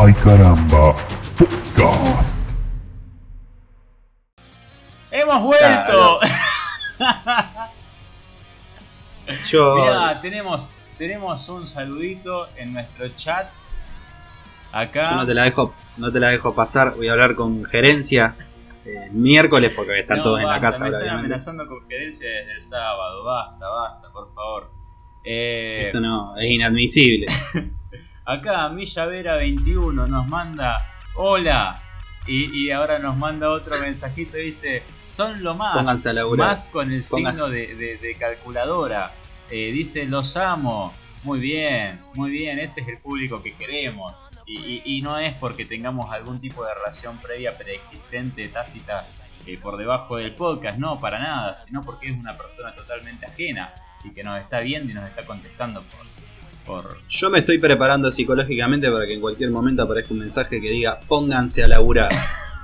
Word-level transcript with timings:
Ay 0.00 0.14
caramba, 0.14 0.94
podcast. 1.36 2.48
¡Hemos 5.10 5.42
vuelto! 5.42 6.20
Yo, 9.50 9.74
Mirá, 9.74 10.20
tenemos, 10.20 10.68
tenemos 10.96 11.48
un 11.48 11.66
saludito 11.66 12.46
en 12.54 12.74
nuestro 12.74 13.08
chat. 13.08 13.52
Acá. 14.70 15.10
yo 15.10 15.16
no 15.16 15.26
te 15.26 15.34
la 15.34 15.42
dejo, 15.42 15.74
no 15.96 16.12
te 16.12 16.20
la 16.20 16.28
dejo 16.28 16.54
pasar. 16.54 16.94
Voy 16.94 17.08
a 17.08 17.12
hablar 17.12 17.34
con 17.34 17.64
gerencia 17.64 18.36
eh, 18.84 19.08
miércoles 19.10 19.72
porque 19.74 19.98
están 19.98 20.18
No, 20.18 20.22
todos 20.22 20.40
en 20.40 20.46
la 20.46 20.60
casa. 20.60 20.88
Me 20.88 20.96
están 20.96 21.08
amenazando 21.08 21.66
con 21.66 21.84
gerencia 21.88 22.28
desde 22.28 22.52
el 22.52 22.60
sábado. 22.60 23.24
Basta, 23.24 23.68
basta, 23.68 24.12
por 24.12 24.32
favor. 24.32 24.70
Eh, 25.24 25.86
Esto 25.86 26.00
no 26.00 26.36
es 26.36 26.48
inadmisible. 26.48 27.26
acá 28.28 28.68
Milla 28.68 29.06
Vera 29.06 29.36
21 29.36 30.06
nos 30.06 30.26
manda 30.28 30.78
hola. 31.16 31.82
Y, 32.26 32.50
y 32.66 32.70
ahora 32.72 32.98
nos 32.98 33.16
manda 33.16 33.48
otro 33.50 33.78
mensajito 33.80 34.36
y 34.36 34.42
dice, 34.46 34.82
son 35.02 35.42
lo 35.42 35.54
más. 35.54 35.74
A 36.66 36.70
con 36.70 36.92
el 36.92 37.02
signo 37.02 37.48
de, 37.48 37.74
de- 37.74 37.96
de 37.96 38.14
calculadora. 38.16 39.12
Eh, 39.50 39.72
dice, 39.72 40.04
los 40.04 40.36
amo. 40.36 40.92
Muy 41.22 41.40
bien, 41.40 42.00
muy 42.14 42.30
bien, 42.30 42.58
ese 42.58 42.82
es 42.82 42.88
el 42.88 42.98
público 42.98 43.42
que 43.42 43.54
queremos. 43.56 44.22
Y, 44.44 44.58
y- 44.60 44.82
y 44.84 45.00
no 45.02 45.18
es 45.18 45.32
porque 45.34 45.64
tengamos 45.64 46.12
algún 46.12 46.38
tipo 46.38 46.64
de 46.66 46.74
relación 46.74 47.16
previa, 47.16 47.56
preexistente, 47.56 48.46
tácita, 48.48 49.06
eh, 49.46 49.56
por 49.56 49.78
debajo 49.78 50.18
del 50.18 50.32
podcast, 50.34 50.78
no, 50.78 51.00
para 51.00 51.18
nada, 51.18 51.54
sino 51.54 51.82
porque 51.82 52.08
es 52.08 52.12
una 52.12 52.36
persona 52.36 52.74
totalmente 52.74 53.24
ajena 53.24 53.72
y 54.04 54.12
que 54.12 54.22
nos 54.22 54.38
está 54.38 54.60
viendo 54.60 54.90
y 54.92 54.94
nos 54.94 55.06
está 55.08 55.24
contestando 55.24 55.80
por... 55.82 56.00
por... 56.68 56.98
Yo 57.08 57.30
me 57.30 57.38
estoy 57.38 57.58
preparando 57.58 58.12
psicológicamente 58.12 58.90
para 58.90 59.06
que 59.06 59.14
en 59.14 59.20
cualquier 59.20 59.50
momento 59.50 59.82
aparezca 59.82 60.12
un 60.12 60.20
mensaje 60.20 60.60
que 60.60 60.70
diga 60.70 61.00
pónganse 61.00 61.64
a 61.64 61.68
laburar. 61.68 62.10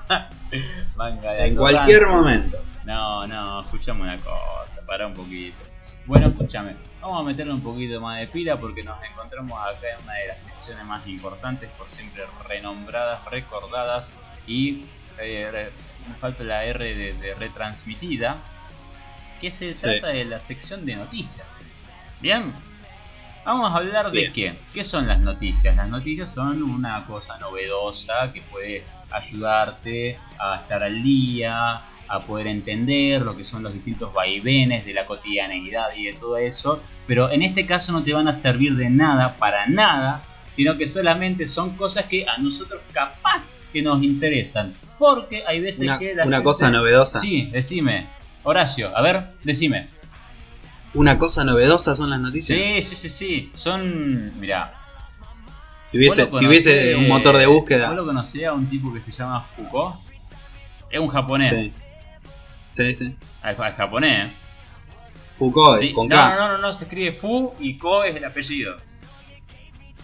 Manga 0.97 1.47
en 1.47 1.57
cualquier 1.57 2.07
momento. 2.07 2.59
No, 2.85 3.27
no, 3.27 3.63
escuchame 3.63 4.03
una 4.03 4.19
cosa, 4.19 4.81
para 4.87 5.07
un 5.07 5.15
poquito. 5.15 5.57
Bueno, 6.05 6.29
escúchame, 6.29 6.77
vamos 7.01 7.21
a 7.21 7.25
meterle 7.25 7.55
un 7.55 7.63
poquito 7.63 7.99
más 8.01 8.21
de 8.21 8.27
pila 8.27 8.57
porque 8.59 8.83
nos 8.83 9.03
encontramos 9.03 9.59
acá 9.59 9.87
en 9.97 10.05
una 10.05 10.13
de 10.13 10.29
las 10.29 10.43
secciones 10.43 10.85
más 10.85 11.07
importantes, 11.07 11.71
por 11.79 11.89
siempre 11.89 12.25
renombradas, 12.47 13.25
recordadas 13.31 14.13
y 14.47 14.85
eh, 15.19 15.71
me 16.09 16.15
falta 16.17 16.45
la 16.45 16.65
R 16.65 16.95
de, 16.95 17.15
de 17.15 17.35
retransmitida, 17.35 18.37
que 19.41 19.51
se 19.51 19.73
trata 19.73 20.09
de 20.09 20.27
la 20.27 20.39
sección 20.39 20.85
de 20.85 20.97
noticias. 20.97 21.67
Bien, 22.21 22.53
vamos 23.45 23.71
a 23.73 23.77
hablar 23.77 24.11
de 24.11 24.33
qué. 24.33 24.55
¿Qué 24.73 24.85
son 24.85 25.07
las 25.07 25.21
noticias? 25.21 25.77
Las 25.77 25.89
noticias 25.89 26.33
son 26.33 26.63
una 26.63 27.05
cosa 27.07 27.39
novedosa 27.39 28.33
que 28.33 28.43
puede 28.43 28.85
ayudarte 29.11 30.19
a 30.39 30.57
estar 30.57 30.83
al 30.83 31.03
día, 31.03 31.83
a 32.09 32.21
poder 32.27 32.47
entender 32.49 33.23
lo 33.23 33.37
que 33.37 33.45
son 33.45 33.63
los 33.63 33.73
distintos 33.73 34.13
vaivenes 34.13 34.85
de 34.85 34.93
la 34.93 35.07
cotidianeidad 35.07 35.89
y 35.97 36.05
de 36.07 36.13
todo 36.15 36.37
eso, 36.37 36.81
pero 37.07 37.31
en 37.31 37.43
este 37.43 37.65
caso 37.67 37.93
no 37.93 38.03
te 38.03 38.13
van 38.13 38.29
a 38.29 38.33
servir 38.33 38.75
de 38.75 38.91
nada, 38.91 39.37
para 39.37 39.67
nada, 39.67 40.23
sino 40.47 40.77
que 40.77 40.87
solamente 40.87 41.49
son 41.49 41.77
cosas 41.77 42.05
que 42.05 42.27
a 42.29 42.37
nosotros 42.39 42.81
capaz 42.93 43.61
que 43.73 43.83
nos 43.83 44.03
interesan, 44.03 44.75
porque 44.99 45.43
hay 45.47 45.61
veces 45.61 45.83
Una, 45.83 45.99
que 45.99 46.15
la 46.15 46.27
una 46.27 46.37
gente- 46.37 46.45
cosa 46.45 46.71
novedosa. 46.71 47.19
Sí, 47.21 47.49
decime. 47.51 48.09
Horacio, 48.43 48.95
a 48.95 49.01
ver, 49.01 49.31
decime. 49.43 49.87
Una 50.95 51.19
cosa 51.19 51.45
novedosa 51.45 51.95
son 51.95 52.11
las 52.11 52.21
noticias. 52.21 52.59
Sí, 52.59 52.83
sí, 52.83 52.97
sí, 52.97 53.09
sí. 53.09 53.51
Son, 53.55 54.39
mira, 54.41 54.75
Si 55.91 55.99
hubiese, 55.99 56.25
¿Vos 56.25 56.39
si 56.39 56.47
hubiese 56.47 56.97
un 56.97 57.09
motor 57.09 57.37
de 57.37 57.47
¿Vos 57.47 57.57
búsqueda. 57.61 57.93
lo 57.93 58.05
conocés 58.07 58.47
a 58.47 58.53
un 58.53 58.67
tipo 58.69 58.93
que 58.93 59.01
se 59.01 59.11
llama 59.13 59.41
Foucault? 59.41 59.97
Es 60.91 60.99
un 61.01 61.09
japonés. 61.09 61.51
Sí. 61.53 61.73
Sí, 62.73 62.95
sí. 62.95 63.17
Al, 63.43 63.61
al 63.61 63.73
japonés. 63.75 64.27
¿eh? 64.27 64.33
Foucault, 65.39 65.81
Sí. 65.81 65.93
con 65.93 66.09
No, 66.09 66.15
K. 66.17 66.31
no, 66.31 66.37
no, 66.37 66.49
no, 66.53 66.59
no, 66.59 66.73
se 66.73 66.85
escribe 66.85 67.11
Fu 67.13 67.55
y 67.59 67.77
Ko 67.79 68.05
es 68.05 68.15
el 68.15 68.25
apellido. 68.25 68.77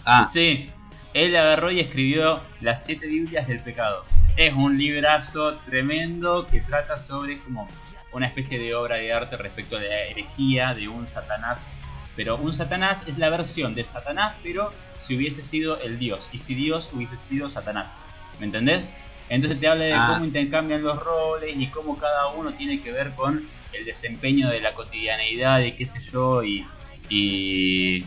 Ah, 0.05 0.27
Sí. 0.31 0.69
Él 1.13 1.35
agarró 1.37 1.73
y 1.73 1.81
escribió 1.81 2.41
las 2.61 2.85
siete 2.85 3.07
Biblias 3.09 3.49
del 3.49 3.61
pecado. 3.61 4.05
Es 4.37 4.55
un 4.55 4.79
librazo 4.79 5.57
tremendo 5.67 6.47
que 6.47 6.61
trata 6.61 6.99
sobre 6.99 7.41
como 7.41 7.67
una 8.13 8.27
especie 8.27 8.59
de 8.59 8.75
obra 8.75 8.97
de 8.97 9.13
arte 9.13 9.37
respecto 9.37 9.77
a 9.77 9.81
la 9.81 9.87
herejía 10.05 10.75
de 10.75 10.89
un 10.89 11.07
Satanás. 11.07 11.69
Pero 12.17 12.37
un 12.37 12.53
Satanás 12.53 13.05
es 13.07 13.19
la 13.19 13.31
versión 13.31 13.75
de 13.75 13.85
Satanás, 13.85 14.35
pero 14.43 14.73
si 14.99 15.17
hubiese 15.17 15.43
sido 15.43 15.81
el 15.81 15.99
Dios. 15.99 16.29
Y 16.33 16.39
si 16.39 16.55
Dios 16.55 16.91
hubiese 16.93 17.17
sido 17.17 17.49
Satanás. 17.49 17.97
¿Me 18.39 18.47
entendés? 18.47 18.91
Entonces 19.29 19.61
te 19.61 19.69
habla 19.69 19.85
de 19.85 19.93
Ah. 19.95 20.07
cómo 20.15 20.25
intercambian 20.25 20.83
los 20.83 20.99
roles 20.99 21.55
y 21.57 21.69
cómo 21.69 21.97
cada 21.97 22.29
uno 22.29 22.53
tiene 22.53 22.83
que 22.83 22.91
ver 22.91 23.15
con 23.15 23.47
el 23.73 23.85
desempeño 23.85 24.51
de 24.51 24.61
la 24.61 24.73
cotidianeidad 24.75 25.61
y 25.61 25.73
qué 25.73 25.87
sé 25.87 26.01
yo. 26.01 26.43
Y, 26.43 26.67
y 27.09 28.05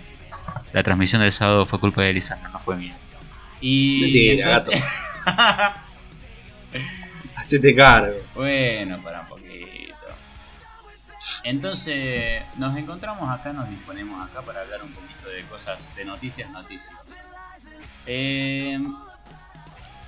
la 0.73 0.83
transmisión 0.83 1.21
del 1.21 1.31
sábado 1.31 1.65
fue 1.65 1.79
culpa 1.79 2.01
de 2.03 2.13
Lisandro, 2.13 2.49
no 2.49 2.59
fue 2.59 2.75
mía. 2.75 2.95
Y 3.61 3.99
Mentira, 4.01 4.57
entonces- 4.57 5.23
hacete 7.35 7.75
cargo. 7.75 8.17
bueno, 8.35 8.97
para 9.01 9.21
un 9.21 9.27
poquito. 9.27 9.42
Entonces 11.43 12.41
nos 12.55 12.77
encontramos 12.77 13.29
acá, 13.29 13.51
nos 13.51 13.69
disponemos 13.69 14.21
acá 14.25 14.41
para 14.41 14.61
hablar 14.61 14.81
un 14.83 14.93
poquito 14.93 15.27
de 15.29 15.43
cosas, 15.43 15.93
de 15.95 16.05
noticias, 16.05 16.49
noticias. 16.51 16.97
Eh, 18.05 18.79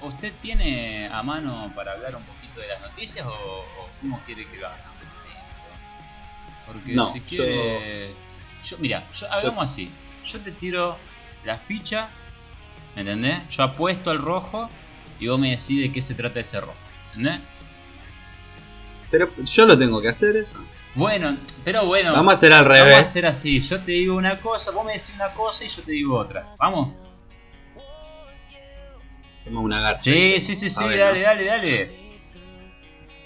¿Usted 0.02 0.32
tiene 0.42 1.10
a 1.12 1.24
mano 1.24 1.72
para 1.76 1.94
hablar 1.94 2.16
un 2.16 2.24
poquito 2.24 2.60
de 2.62 2.68
las 2.68 2.82
noticias 2.82 3.26
o, 3.26 3.32
o 3.32 3.88
cómo 4.02 4.20
quiere 4.26 4.46
que 4.46 4.58
lo 4.58 4.68
haga? 4.68 4.78
Porque 6.68 6.94
No, 6.94 7.12
si 7.12 7.22
quiere... 7.22 8.14
Yo, 8.64 8.78
mira, 8.80 9.04
yo, 9.14 9.32
hagamos 9.32 9.72
así. 9.72 9.92
Yo 10.24 10.40
te 10.42 10.52
tiro 10.52 10.98
la 11.44 11.58
ficha, 11.58 12.10
¿me 12.96 13.02
entendés? 13.02 13.48
Yo 13.50 13.64
apuesto 13.64 14.10
al 14.10 14.20
rojo 14.20 14.70
y 15.20 15.28
vos 15.28 15.40
me 15.40 15.52
decís 15.52 15.82
de 15.82 15.92
qué 15.92 16.02
se 16.02 16.16
trata 16.16 16.40
ese 16.40 16.62
rojo, 16.62 16.76
¿entendés? 17.10 17.42
Pero 19.12 19.30
yo 19.44 19.66
lo 19.66 19.78
tengo 19.78 20.02
que 20.02 20.10
hacer 20.10 20.36
eso. 20.36 20.64
Bueno, 20.96 21.38
pero 21.66 21.86
bueno, 21.86 22.14
Vamos 22.14 22.32
a 22.32 22.38
hacer 22.38 22.54
al 22.54 22.64
vamos 22.64 22.80
a 22.80 22.84
revés. 22.86 22.98
hacer 23.00 23.26
así. 23.26 23.60
Yo 23.60 23.82
te 23.84 23.92
digo 23.92 24.16
una 24.16 24.40
cosa, 24.40 24.72
vos 24.72 24.86
me 24.86 24.94
decís 24.94 25.12
una 25.16 25.34
cosa 25.34 25.66
y 25.66 25.68
yo 25.68 25.84
te 25.84 25.92
digo 25.92 26.18
otra. 26.18 26.54
¿Vamos? 26.58 26.94
Hacemos 29.40 29.64
una 29.64 29.82
garza. 29.82 30.04
Sí, 30.04 30.40
sí, 30.40 30.56
sí, 30.56 30.70
sí, 30.70 30.84
ver, 30.86 31.00
dale, 31.00 31.20
¿no? 31.20 31.26
dale, 31.26 31.46
dale. 31.46 31.96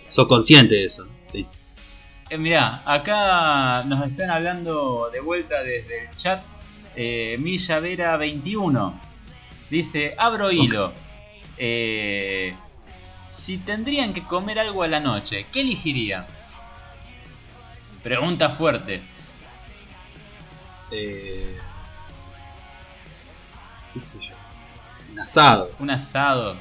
Sos 0.08 0.28
consciente 0.28 0.76
de 0.76 0.86
eso. 0.86 1.08
Sí. 1.32 1.46
Eh, 2.32 2.38
mirá, 2.38 2.82
acá 2.86 3.84
nos 3.86 4.06
están 4.06 4.32
hablando 4.32 5.10
de 5.12 5.20
vuelta 5.22 5.64
desde 5.64 6.06
el 6.08 6.16
chat. 6.16 6.44
Eh, 6.96 7.38
Milla 7.40 7.80
Vera 7.80 8.18
21 8.18 9.00
dice: 9.70 10.16
Abro 10.18 10.52
hilo. 10.52 10.92
Eh, 11.58 12.56
si 13.30 13.60
tendrían 13.60 14.14
que 14.14 14.24
comer 14.24 14.58
algo 14.60 14.82
a 14.82 14.88
la 14.88 15.00
noche, 15.00 15.46
¿qué 15.52 15.62
elegirían? 15.62 16.26
Pregunta 18.04 18.50
fuerte. 18.50 19.02
Eh, 20.92 21.58
¿Qué 23.94 24.02
sé 24.02 24.20
yo? 24.20 24.36
Un 25.12 25.20
asado. 25.20 25.72
Un 25.80 25.90
asado. 25.92 26.56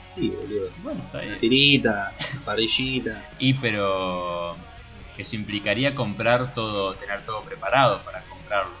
Sí, 0.00 0.28
boludo. 0.30 0.70
Bueno, 0.82 1.00
está 1.02 1.18
Una 1.18 1.26
bien. 1.26 1.38
tirita, 1.40 2.12
una 2.34 2.44
parrillita. 2.44 3.28
Y 3.38 3.54
pero 3.54 4.56
eso 5.16 5.36
implicaría 5.36 5.94
comprar 5.94 6.52
todo, 6.54 6.94
tener 6.94 7.24
todo 7.24 7.42
preparado 7.42 8.02
para 8.02 8.20
comprarlo. 8.22 8.72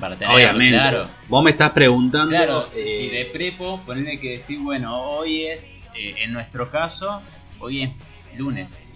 Para 0.00 0.18
tener 0.18 0.34
Obviamente. 0.34 0.76
claro. 0.76 1.08
Vos 1.28 1.42
me 1.44 1.50
estás 1.50 1.70
preguntando. 1.70 2.28
Claro, 2.30 2.68
eh, 2.74 2.84
si 2.84 3.08
de 3.08 3.26
prepo 3.26 3.80
ponerle 3.82 4.18
que 4.18 4.32
decir, 4.32 4.58
bueno, 4.58 5.00
hoy 5.00 5.44
es, 5.44 5.80
eh, 5.94 6.16
en 6.18 6.32
nuestro 6.32 6.68
caso, 6.70 7.22
hoy 7.60 7.84
es 7.84 7.90
lunes. 8.36 8.88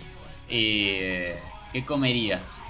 Eh, 0.51 1.39
¿Qué 1.73 1.85
comerías? 1.85 2.63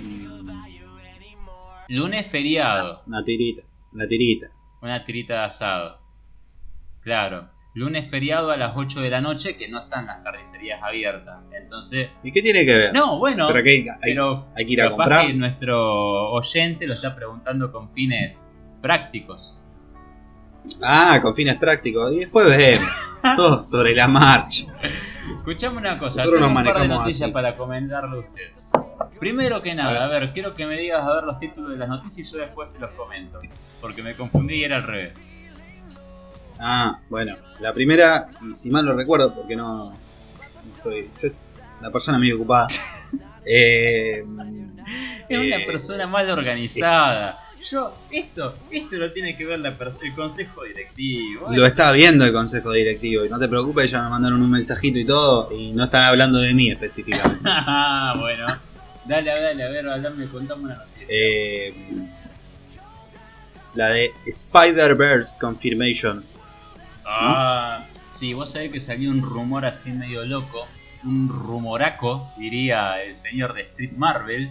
mm, 0.00 0.34
Lunes 1.88 2.26
feriado, 2.26 3.02
Una 3.06 3.22
tirita. 3.24 3.62
Una 3.92 4.08
tirita. 4.08 4.46
una 4.80 5.04
tirita 5.04 5.34
de 5.34 5.40
asado. 5.40 6.00
Claro, 7.00 7.50
lunes 7.74 8.08
feriado 8.10 8.50
a 8.50 8.56
las 8.56 8.72
8 8.76 9.00
de 9.02 9.10
la 9.10 9.20
noche 9.20 9.56
que 9.56 9.68
no 9.68 9.78
están 9.80 10.06
las 10.06 10.22
carnicerías 10.22 10.82
abiertas. 10.82 11.42
Entonces, 11.52 12.08
¿Y 12.22 12.32
qué 12.32 12.40
tiene 12.42 12.64
que 12.64 12.74
ver? 12.74 12.92
no, 12.94 13.18
bueno, 13.18 13.46
Pero 13.48 13.62
que 13.62 13.70
hay, 13.70 13.78
hay- 13.80 13.86
pero 14.02 14.46
hay 14.56 14.66
que 14.66 14.72
ir 14.72 14.80
a 14.80 14.84
capaz 14.90 14.96
comprar. 15.04 15.26
que 15.26 15.34
nuestro 15.34 16.30
oyente 16.32 16.86
lo 16.86 16.94
está 16.94 17.14
preguntando 17.14 17.70
con 17.70 17.92
fines 17.92 18.50
prácticos. 18.80 19.60
Ah, 20.82 21.18
con 21.22 21.34
fines 21.34 21.56
prácticos. 21.56 22.12
Y 22.12 22.20
después 22.20 22.46
vemos. 22.46 22.80
Todo 23.36 23.60
sobre 23.60 23.94
la 23.94 24.08
marcha. 24.08 24.66
Escuchame 25.38 25.78
una 25.78 25.98
cosa, 25.98 26.20
Nosotros 26.20 26.40
tengo 26.40 26.40
nos 26.40 26.48
un 26.48 26.54
par 26.54 26.64
de 26.64 26.72
manejamos 26.72 26.98
noticias 27.00 27.26
así. 27.26 27.32
para 27.32 27.56
comentarle 27.56 28.16
a 28.16 28.20
usted. 28.20 28.50
Primero 29.18 29.62
que 29.62 29.74
nada, 29.74 30.04
a 30.04 30.08
ver, 30.08 30.32
quiero 30.32 30.54
que 30.54 30.66
me 30.66 30.76
digas 30.76 31.02
a 31.02 31.14
ver 31.14 31.24
los 31.24 31.38
títulos 31.38 31.70
de 31.70 31.76
las 31.78 31.88
noticias 31.88 32.28
y 32.28 32.32
yo 32.32 32.38
después 32.38 32.70
te 32.70 32.78
los 32.78 32.90
comento. 32.92 33.40
Porque 33.80 34.02
me 34.02 34.16
confundí 34.16 34.56
y 34.56 34.64
era 34.64 34.76
al 34.76 34.82
revés. 34.82 35.12
Ah, 36.58 36.98
bueno, 37.10 37.36
la 37.60 37.72
primera, 37.72 38.28
y 38.48 38.54
si 38.54 38.70
mal 38.70 38.84
no 38.84 38.94
recuerdo, 38.94 39.34
porque 39.34 39.56
no, 39.56 39.90
no 39.90 39.96
estoy. 40.76 41.10
Yo 41.22 41.28
soy 41.30 41.36
una 41.80 41.90
persona 41.90 42.18
muy 42.18 42.32
ocupada. 42.32 42.66
Eh, 43.46 44.24
Es 45.28 45.38
una 45.38 45.56
eh, 45.56 45.66
persona 45.66 46.06
mal 46.06 46.30
organizada. 46.30 47.43
Yo, 47.64 47.96
esto, 48.10 48.58
esto 48.70 48.96
lo 48.96 49.10
tiene 49.12 49.34
que 49.36 49.46
ver 49.46 49.58
la 49.58 49.70
el 49.70 50.14
consejo 50.14 50.64
directivo. 50.64 51.48
Lo 51.50 51.64
estaba 51.64 51.92
viendo 51.92 52.26
el 52.26 52.32
consejo 52.32 52.72
directivo 52.72 53.24
y 53.24 53.30
no 53.30 53.38
te 53.38 53.48
preocupes, 53.48 53.90
ya 53.90 54.02
me 54.02 54.10
mandaron 54.10 54.42
un 54.42 54.50
mensajito 54.50 54.98
y 54.98 55.06
todo 55.06 55.50
y 55.50 55.72
no 55.72 55.84
están 55.84 56.04
hablando 56.04 56.38
de 56.40 56.52
mí 56.52 56.70
específicamente. 56.70 57.40
Ah, 57.46 58.16
bueno. 58.18 58.46
Dale, 59.06 59.30
dale, 59.30 59.64
a 59.64 59.68
ver, 59.70 59.88
hablame, 59.88 60.28
contame 60.28 60.64
una 60.64 60.76
noticia. 60.76 61.06
Eh, 61.10 61.74
la 63.74 63.88
de 63.88 64.10
Spider-Verse 64.26 65.38
Confirmation. 65.38 66.24
Ah, 67.06 67.86
sí, 68.08 68.34
vos 68.34 68.50
sabés 68.50 68.70
que 68.70 68.80
salió 68.80 69.10
un 69.10 69.22
rumor 69.22 69.64
así 69.64 69.92
medio 69.92 70.24
loco, 70.24 70.66
un 71.04 71.28
rumoraco, 71.28 72.30
diría 72.38 73.02
el 73.02 73.14
señor 73.14 73.54
de 73.54 73.62
Street 73.62 73.92
Marvel. 73.96 74.50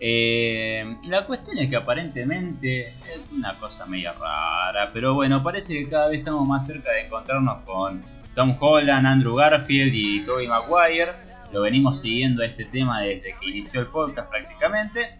Eh, 0.00 0.96
la 1.08 1.24
cuestión 1.24 1.58
es 1.58 1.70
que 1.70 1.76
aparentemente 1.76 2.88
es 2.88 3.20
una 3.32 3.58
cosa 3.58 3.86
medio 3.86 4.12
rara, 4.14 4.90
pero 4.92 5.14
bueno, 5.14 5.42
parece 5.42 5.74
que 5.74 5.88
cada 5.88 6.08
vez 6.08 6.18
estamos 6.18 6.46
más 6.46 6.66
cerca 6.66 6.90
de 6.92 7.02
encontrarnos 7.02 7.62
con 7.62 8.04
Tom 8.34 8.56
Holland, 8.58 9.06
Andrew 9.06 9.36
Garfield 9.36 9.94
y 9.94 10.24
Tobey 10.24 10.48
Maguire. 10.48 11.12
Lo 11.52 11.62
venimos 11.62 12.00
siguiendo 12.00 12.42
este 12.42 12.64
tema 12.64 13.02
desde 13.02 13.36
que 13.40 13.48
inició 13.48 13.80
el 13.80 13.86
podcast 13.86 14.28
prácticamente. 14.28 15.16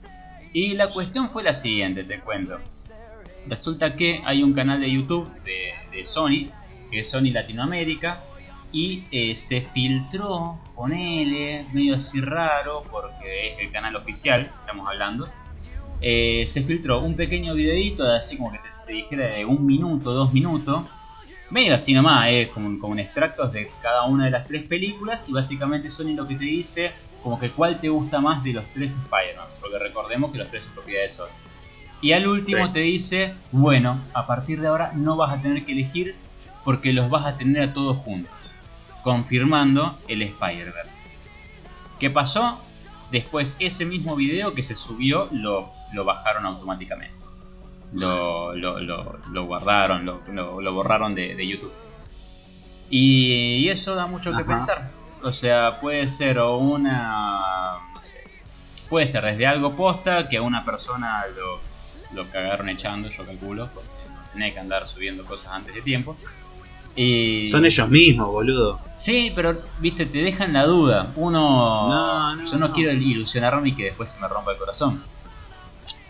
Y 0.53 0.75
la 0.75 0.93
cuestión 0.93 1.31
fue 1.31 1.43
la 1.43 1.53
siguiente, 1.53 2.05
te 2.05 2.21
cuento. 2.21 2.59
Resulta 3.47 3.95
que 3.95 4.23
hay 4.25 4.43
un 4.43 4.53
canal 4.53 4.81
de 4.81 4.91
YouTube 4.91 5.29
de, 5.45 5.75
de 5.93 6.05
Sony, 6.05 6.51
que 6.91 7.01
es 7.01 7.11
Sony 7.11 7.31
Latinoamérica, 7.33 8.21
y 8.75 9.05
eh, 9.13 9.37
se 9.37 9.61
filtró, 9.61 10.59
ponele, 10.75 11.65
medio 11.73 11.95
así 11.95 12.21
raro, 12.21 12.83
porque 12.91 13.49
es 13.53 13.59
el 13.61 13.71
canal 13.71 13.95
oficial, 13.97 14.51
estamos 14.61 14.89
hablando. 14.89 15.29
eh, 16.01 16.45
se 16.47 16.61
filtró 16.63 17.01
un 17.01 17.15
pequeño 17.17 17.55
videito, 17.55 18.05
de 18.05 18.17
así 18.17 18.37
como 18.37 18.51
que 18.53 18.59
te, 18.59 18.69
te 18.87 18.93
dijera 18.93 19.27
de 19.29 19.45
un 19.45 19.65
minuto, 19.65 20.13
dos 20.13 20.33
minutos, 20.33 20.83
medio 21.51 21.75
así 21.75 21.95
nomás, 21.95 22.29
eh, 22.29 22.51
como, 22.53 22.77
como 22.79 22.95
en 22.95 22.99
extractos 23.01 23.53
de 23.53 23.71
cada 23.81 24.05
una 24.07 24.25
de 24.25 24.33
las 24.33 24.47
tres 24.49 24.65
películas, 24.65 25.27
y 25.29 25.33
básicamente 25.33 25.89
Sony 25.91 26.13
lo 26.15 26.27
que 26.27 26.35
te 26.35 26.45
dice, 26.45 26.93
como 27.23 27.39
que 27.39 27.53
cuál 27.53 27.81
te 27.81 27.89
gusta 27.89 28.21
más 28.21 28.43
de 28.43 28.53
los 28.55 28.65
tres 28.75 28.97
Spider-Man, 28.97 29.47
porque 29.61 29.79
recordemos 29.79 30.33
que 30.33 30.39
los 30.39 30.51
tres 30.51 30.65
son 30.65 30.75
propiedad 30.75 31.03
de 31.03 31.09
Sony. 31.09 31.29
Y 32.03 32.13
al 32.13 32.27
último 32.27 32.67
Sí. 32.67 32.73
te 32.73 32.81
dice, 32.81 33.35
bueno, 33.53 34.05
a 34.13 34.27
partir 34.27 34.61
de 34.61 34.67
ahora 34.67 34.93
no 34.95 35.17
vas 35.17 35.33
a 35.33 35.41
tener 35.41 35.65
que 35.65 35.73
elegir 35.73 36.17
porque 36.65 36.93
los 36.93 37.09
vas 37.09 37.25
a 37.25 37.37
tener 37.37 37.63
a 37.63 37.73
todos 37.73 37.97
juntos, 37.99 38.55
confirmando 39.05 39.99
el 40.09 40.23
Spider-Verse. 40.23 41.03
¿Qué 42.01 42.11
pasó? 42.11 42.59
Después 43.11 43.57
ese 43.61 43.85
mismo 43.85 44.17
video 44.17 44.55
que 44.55 44.63
se 44.63 44.75
subió 44.75 45.29
lo, 45.31 45.71
lo 45.93 46.05
bajaron 46.05 46.47
automáticamente. 46.47 47.15
Lo, 47.93 48.55
lo, 48.55 49.45
guardaron, 49.45 50.05
lo, 50.07 50.73
borraron 50.73 51.15
de, 51.15 51.37
de 51.37 51.47
YouTube. 51.47 51.73
Y, 52.91 53.59
y 53.59 53.69
eso 53.69 53.95
da 53.95 54.07
mucho 54.07 54.35
que 54.37 54.43
pensar. 54.43 54.91
O 55.23 55.33
sea, 55.33 55.81
puede 55.81 56.09
ser 56.09 56.39
o 56.39 56.57
una... 56.57 57.91
no 57.95 58.03
sé. 58.03 58.25
Puede 58.89 59.07
ser 59.07 59.25
desde 59.25 59.47
algo 59.47 59.77
posta 59.77 60.29
que 60.29 60.39
a 60.39 60.43
una 60.43 60.65
persona 60.65 61.25
lo, 61.37 61.61
lo 62.15 62.31
cagaron 62.31 62.69
echando, 62.69 63.11
yo 63.11 63.25
calculo, 63.25 63.69
porque 63.73 63.91
no 64.09 64.21
tenés 64.33 64.55
que 64.55 64.61
andar 64.61 64.87
subiendo 64.87 65.25
cosas 65.25 65.53
antes 65.53 65.75
de 65.75 65.83
tiempo. 65.83 66.17
Y... 66.97 67.49
Son 67.51 67.65
ellos 67.67 67.89
mismos, 67.89 68.29
boludo. 68.29 68.81
Sí, 68.97 69.33
pero 69.35 69.61
viste, 69.81 70.07
te 70.07 70.19
dejan 70.19 70.53
la 70.53 70.65
duda. 70.67 71.13
Uno. 71.17 71.89
No, 71.89 72.37
no, 72.37 72.43
yo 72.43 72.59
no, 72.59 72.69
no. 72.69 72.73
quiero 72.73 72.93
ilusionarme 72.93 73.71
y 73.71 73.75
que 73.75 73.85
después 73.85 74.11
se 74.11 74.21
me 74.21 74.29
rompa 74.29 74.53
el 74.53 74.59
corazón. 74.59 75.03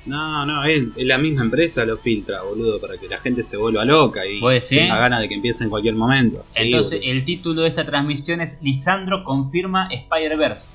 No, 0.07 0.45
no, 0.45 0.65
es, 0.65 0.83
es 0.97 1.07
la 1.07 1.17
misma 1.17 1.45
empresa 1.45 1.83
lo 1.87 1.97
filtra, 1.97 2.43
boludo, 2.43 2.79
para 2.79 2.99
que 2.99 3.09
la 3.09 3.19
gente 3.19 3.43
se 3.43 3.57
vuelva 3.57 3.87
loca 3.87 4.27
y 4.27 4.39
tenga 4.69 4.99
ganas 4.99 5.21
de 5.21 5.29
que 5.29 5.35
empiece 5.35 5.65
en 5.65 5.71
cualquier 5.71 5.95
momento. 5.95 6.43
Entonces, 6.57 6.99
boludo. 7.01 7.13
el 7.13 7.25
título 7.25 7.63
de 7.63 7.69
esta 7.69 7.87
transmisión 7.87 8.43
es 8.43 8.61
Lisandro 8.63 9.25
confirma 9.25 9.89
Spider-Verse 9.91 10.73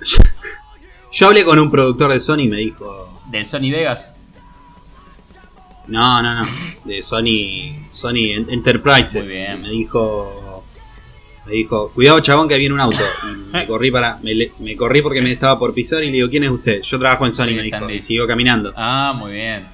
Yo 1.12 1.26
hablé 1.26 1.44
con 1.44 1.58
un 1.58 1.70
productor 1.70 2.12
de 2.12 2.20
Sony 2.20 2.40
y 2.40 2.48
me 2.48 2.58
dijo. 2.58 3.20
del 3.30 3.44
Sony 3.44 3.70
Vegas. 3.72 4.18
No, 5.88 6.22
no, 6.22 6.34
no. 6.34 6.42
De 6.84 7.02
Sony. 7.02 7.86
Sony 7.90 8.32
En- 8.34 8.50
Enterprises. 8.50 9.26
Muy 9.28 9.36
bien. 9.36 9.62
Me 9.62 9.70
dijo. 9.70 10.64
Me 11.46 11.52
dijo, 11.54 11.92
cuidado 11.94 12.18
chabón 12.20 12.48
que 12.48 12.58
viene 12.58 12.74
un 12.74 12.80
auto. 12.80 12.98
Y 12.98 13.52
me 13.52 13.66
corrí 13.68 13.90
para. 13.92 14.18
Me, 14.22 14.76
corrí 14.76 15.00
porque 15.02 15.22
me 15.22 15.30
estaba 15.30 15.58
por 15.58 15.72
pisar 15.74 16.02
y 16.02 16.06
le 16.06 16.12
digo, 16.14 16.28
¿quién 16.28 16.42
es 16.44 16.50
usted? 16.50 16.82
Yo 16.82 16.98
trabajo 16.98 17.24
en 17.26 17.32
Sony, 17.32 17.46
Sí, 17.48 17.54
me 17.54 17.62
dijo. 17.62 17.90
Y 17.90 18.00
siguió 18.00 18.26
caminando. 18.26 18.72
Ah, 18.76 19.14
muy 19.16 19.32
bien. 19.32 19.66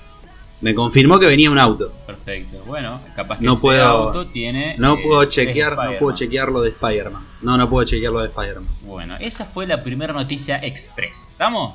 Me 0.60 0.74
confirmó 0.76 1.18
que 1.18 1.26
venía 1.26 1.50
un 1.50 1.58
auto. 1.58 1.92
Perfecto. 2.06 2.62
Bueno, 2.66 3.00
capaz 3.16 3.38
que 3.38 3.44
No 3.46 3.54
ese 3.54 3.62
puedo- 3.62 3.84
auto 3.84 4.26
tiene. 4.28 4.76
No 4.78 4.94
eh, 4.94 5.00
puedo 5.02 5.24
chequear, 5.24 5.76
no 5.76 5.98
puedo 5.98 6.14
chequear 6.14 6.50
lo 6.50 6.60
de 6.60 6.68
Spider-Man. 6.70 7.26
No, 7.40 7.56
no 7.56 7.68
puedo 7.68 7.84
chequear 7.84 8.12
lo 8.12 8.20
de 8.20 8.28
Spider-Man. 8.28 8.68
Bueno, 8.82 9.16
esa 9.18 9.44
fue 9.44 9.66
la 9.66 9.82
primera 9.82 10.12
noticia 10.12 10.58
express. 10.58 11.30
¿Estamos? 11.32 11.74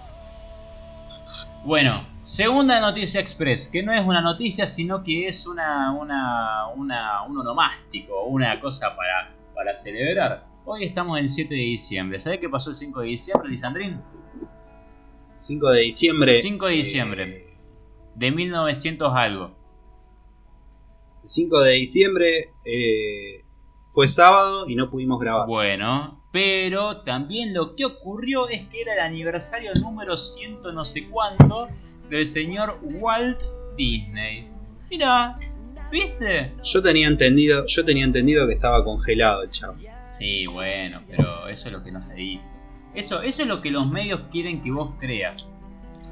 Bueno, 1.66 2.02
segunda 2.28 2.82
noticia 2.82 3.22
express, 3.22 3.70
que 3.70 3.82
no 3.84 3.94
es 3.94 4.06
una 4.06 4.22
noticia, 4.22 4.68
sino 4.68 5.02
que 5.02 5.30
es 5.30 5.48
una, 5.48 5.94
una, 5.94 6.68
una, 6.76 7.24
un 7.24 7.38
onomástico, 7.38 8.26
una 8.26 8.60
cosa 8.60 8.96
para, 8.98 9.34
para 9.56 9.74
celebrar. 9.74 10.46
Hoy 10.66 10.84
estamos 10.84 11.18
en 11.20 11.30
7 11.30 11.56
de 11.56 11.62
diciembre. 11.62 12.20
¿Sabés 12.20 12.40
qué 12.40 12.50
pasó 12.50 12.72
el 12.72 12.76
5 12.76 13.00
de 13.00 13.08
diciembre, 13.08 13.50
Lisandrín? 13.50 14.02
5 15.38 15.70
de 15.72 15.82
diciembre. 15.82 16.34
5 16.36 16.66
de 16.66 16.74
diciembre. 16.74 17.24
eh, 17.24 17.58
De 18.16 18.32
1900 18.32 19.16
algo. 19.16 19.56
el 21.24 21.30
5 21.30 21.62
de 21.62 21.72
diciembre 21.74 22.54
eh, 22.66 23.46
fue 23.94 24.10
sábado 24.10 24.68
y 24.68 24.76
no 24.76 24.90
pudimos 24.90 25.18
grabar. 25.22 25.48
Bueno, 25.48 26.22
pero 26.34 27.04
también 27.04 27.54
lo 27.54 27.74
que 27.78 27.86
ocurrió 27.86 28.50
es 28.50 28.68
que 28.68 28.82
era 28.82 28.96
el 28.96 29.00
aniversario 29.00 29.74
número 29.76 30.18
ciento 30.18 30.74
no 30.74 30.84
sé 30.84 31.08
cuánto 31.08 31.70
del 32.10 32.26
señor 32.28 32.80
Walt 32.84 33.44
Disney. 33.78 34.48
Mira, 34.90 35.38
¿viste? 35.92 36.54
Yo 36.64 36.82
tenía 36.82 37.08
entendido, 37.08 37.66
yo 37.68 37.84
tenía 37.86 38.06
entendido 38.06 38.48
que 38.48 38.54
estaba 38.54 38.84
congelado 38.84 39.44
el 39.44 39.50
chavo. 39.52 39.76
Sí, 40.10 40.48
bueno, 40.48 41.02
pero 41.10 41.48
eso 41.48 41.68
es 41.68 41.74
lo 41.74 41.84
que 41.84 41.92
no 41.92 42.02
se 42.02 42.16
dice. 42.16 42.54
Eso, 42.96 43.22
eso 43.22 43.42
es 43.44 43.48
lo 43.48 43.62
que 43.62 43.70
los 43.72 43.88
medios 43.90 44.22
quieren 44.32 44.62
que 44.64 44.72
vos 44.72 44.92
creas. 45.00 45.50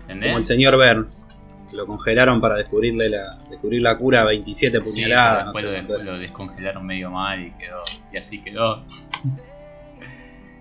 ¿Entendés? 0.02 0.30
Como 0.30 0.38
el 0.40 0.46
señor 0.46 0.76
Burns. 0.76 1.30
Lo 1.74 1.88
congelaron 1.88 2.40
para 2.40 2.58
descubrirle 2.58 3.10
la, 3.10 3.36
descubrir 3.50 3.82
la 3.82 3.98
cura 3.98 4.22
a 4.22 4.26
27 4.26 4.82
Sí, 4.86 5.02
puñaladas. 5.04 5.46
no 5.48 5.52
pero 5.54 5.74
sé 5.74 5.80
después, 5.80 5.98
lo, 5.98 6.04
era. 6.04 6.14
lo 6.14 6.20
descongelaron 6.20 6.86
medio 6.86 7.10
mal 7.10 7.44
y 7.44 7.52
quedó. 7.54 7.82
Y 8.14 8.18
así 8.18 8.40
quedó. 8.42 8.84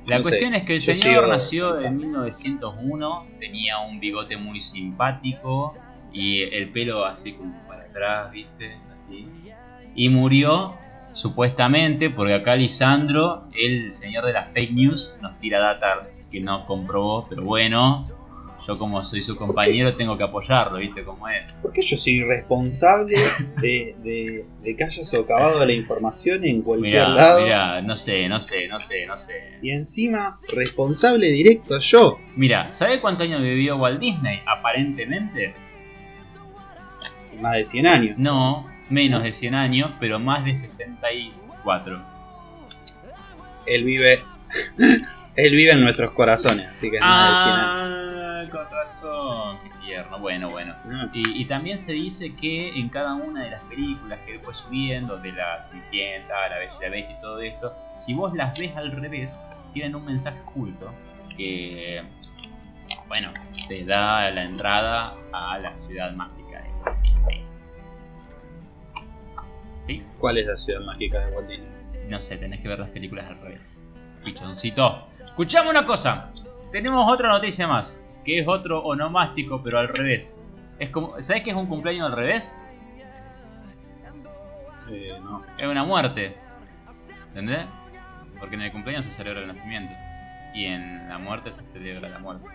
La 0.06 0.18
No 0.18 0.24
sé, 0.24 0.30
cuestión 0.30 0.54
es 0.54 0.64
que 0.64 0.74
el 0.74 0.80
señor 0.80 1.28
nació 1.28 1.68
en 1.68 1.98
pensando. 1.98 2.06
1901, 2.06 3.26
tenía 3.40 3.78
un 3.78 4.00
bigote 4.00 4.36
muy 4.36 4.60
simpático 4.60 5.76
y 6.12 6.42
el 6.42 6.70
pelo 6.70 7.04
así 7.04 7.32
como 7.32 7.66
para 7.66 7.84
atrás, 7.84 8.32
¿viste? 8.32 8.78
Así. 8.92 9.28
Y 9.94 10.08
murió 10.08 10.76
supuestamente 11.12 12.10
porque 12.10 12.34
acá 12.34 12.56
Lisandro, 12.56 13.48
el 13.54 13.90
señor 13.90 14.26
de 14.26 14.32
las 14.32 14.52
fake 14.52 14.72
news, 14.72 15.16
nos 15.22 15.38
tira 15.38 15.60
data 15.60 16.08
que 16.30 16.40
no 16.40 16.66
comprobó, 16.66 17.26
pero 17.28 17.44
bueno, 17.44 18.08
yo 18.66 18.78
como 18.78 19.02
soy 19.04 19.20
su 19.20 19.36
compañero 19.36 19.94
tengo 19.94 20.16
que 20.16 20.24
apoyarlo, 20.24 20.78
¿viste 20.78 21.04
cómo 21.04 21.28
es? 21.28 21.52
¿Por 21.54 21.72
qué 21.72 21.82
yo 21.82 21.96
soy 21.98 22.22
responsable 22.24 23.14
de, 23.60 23.94
de, 24.02 24.46
de 24.62 24.76
que 24.76 24.84
haya 24.84 25.04
socavado 25.04 25.64
la 25.64 25.72
información 25.72 26.44
en 26.44 26.62
cualquier 26.62 26.92
Mirá, 26.92 27.08
lado? 27.08 27.44
mirá, 27.44 27.82
no 27.82 27.96
sé, 27.96 28.28
no 28.28 28.40
sé, 28.40 28.66
no 28.68 28.78
sé, 28.78 29.06
no 29.06 29.16
sé. 29.16 29.58
Y 29.62 29.70
encima, 29.70 30.38
responsable 30.54 31.28
directo 31.30 31.78
yo. 31.80 32.18
Mira, 32.36 32.70
¿sabe 32.72 33.00
cuántos 33.00 33.26
años 33.26 33.42
vivió 33.42 33.76
Walt 33.76 34.00
Disney? 34.00 34.40
Aparentemente, 34.46 35.54
Más 37.40 37.56
de 37.56 37.64
100 37.64 37.86
años. 37.86 38.14
no, 38.18 38.66
menos 38.90 39.22
de 39.22 39.32
100 39.32 39.54
años, 39.54 39.90
pero 40.00 40.18
más 40.18 40.44
de 40.44 40.54
64. 40.54 42.02
Él 43.66 43.84
vive. 43.84 44.18
él 45.36 45.52
vive 45.52 45.72
en 45.72 45.80
nuestros 45.80 46.12
corazones, 46.12 46.66
así 46.66 46.90
que 46.90 46.96
es 46.96 47.02
más 47.02 47.32
de 47.32 47.42
100 47.42 47.54
años. 47.56 48.03
Razón, 48.84 49.58
qué 49.60 49.70
tierno, 49.82 50.18
bueno, 50.18 50.50
bueno. 50.50 50.74
Ah, 50.84 51.08
Y, 51.14 51.40
y 51.40 51.44
también 51.46 51.78
se 51.78 51.92
dice 51.92 52.36
que 52.36 52.78
en 52.78 52.90
cada 52.90 53.14
una 53.14 53.42
de 53.44 53.50
las 53.50 53.62
películas 53.62 54.20
que 54.26 54.34
él 54.34 54.40
fue 54.40 54.52
subiendo, 54.52 55.16
de 55.16 55.32
la 55.32 55.58
Cenicienta, 55.58 56.34
la 56.50 56.58
Bella 56.58 56.74
y 56.78 56.82
la 56.82 56.90
Bestia 56.90 57.16
y 57.16 57.20
todo 57.22 57.40
esto, 57.40 57.74
si 57.96 58.12
vos 58.12 58.34
las 58.34 58.58
ves 58.58 58.76
al 58.76 58.90
revés, 58.92 59.46
tienen 59.72 59.94
un 59.94 60.04
mensaje 60.04 60.38
oculto 60.42 60.92
que 61.34 62.02
bueno, 63.08 63.30
te 63.68 63.86
da 63.86 64.30
la 64.30 64.44
entrada 64.44 65.14
a 65.32 65.56
la 65.62 65.74
ciudad 65.74 66.12
mágica 66.12 66.60
de 66.60 66.68
Walt 66.84 67.00
Disney. 67.00 67.44
¿Sí? 69.82 70.02
¿Cuál 70.18 70.38
es 70.38 70.46
la 70.46 70.56
ciudad 70.56 70.80
mágica 70.80 71.20
de 71.20 71.34
Walt 71.34 71.48
Disney? 71.48 71.68
No 72.10 72.20
sé, 72.20 72.36
tenés 72.36 72.60
que 72.60 72.68
ver 72.68 72.78
las 72.78 72.90
películas 72.90 73.26
al 73.28 73.40
revés. 73.40 73.88
Pichoncito. 74.22 75.06
Escuchame 75.22 75.70
una 75.70 75.86
cosa. 75.86 76.30
Tenemos 76.70 77.10
otra 77.10 77.28
noticia 77.28 77.66
más. 77.66 78.04
Que 78.24 78.38
es 78.38 78.48
otro 78.48 78.80
onomástico, 78.80 79.62
pero 79.62 79.78
al 79.78 79.88
revés. 79.88 80.44
Es 80.78 80.90
como. 80.90 81.20
¿Sabés 81.20 81.42
qué 81.42 81.50
es 81.50 81.56
un 81.56 81.66
cumpleaños 81.66 82.06
al 82.06 82.16
revés? 82.16 82.60
Eh, 84.90 85.18
no. 85.22 85.42
Es 85.58 85.64
una 85.66 85.84
muerte. 85.84 86.36
¿Entendés? 87.28 87.64
Porque 88.38 88.54
en 88.56 88.62
el 88.62 88.72
cumpleaños 88.72 89.04
se 89.04 89.10
celebra 89.10 89.40
el 89.40 89.46
nacimiento. 89.46 89.92
Y 90.54 90.66
en 90.66 91.08
la 91.08 91.18
muerte 91.18 91.50
se 91.50 91.62
celebra 91.62 92.08
la 92.08 92.18
muerte. 92.18 92.48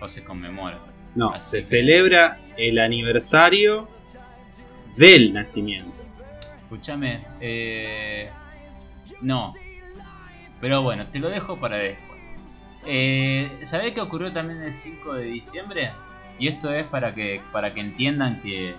O 0.00 0.08
se 0.08 0.24
conmemora. 0.24 0.78
No, 1.14 1.30
Así 1.30 1.50
se 1.50 1.56
que- 1.58 1.62
celebra 1.62 2.38
el 2.56 2.78
aniversario 2.78 3.88
del 4.96 5.32
nacimiento. 5.32 5.92
Escúchame. 6.62 7.24
Eh... 7.40 8.30
No. 9.20 9.54
Pero 10.60 10.82
bueno, 10.82 11.06
te 11.06 11.18
lo 11.20 11.28
dejo 11.30 11.58
para 11.60 11.78
después. 11.78 12.11
Eh, 12.84 13.58
¿Sabés 13.62 13.92
qué 13.92 14.00
ocurrió 14.00 14.32
también 14.32 14.62
el 14.62 14.72
5 14.72 15.14
de 15.14 15.24
diciembre? 15.24 15.92
Y 16.38 16.48
esto 16.48 16.72
es 16.72 16.84
para 16.84 17.14
que, 17.14 17.40
para 17.52 17.72
que 17.74 17.80
entiendan 17.80 18.40
que, 18.40 18.74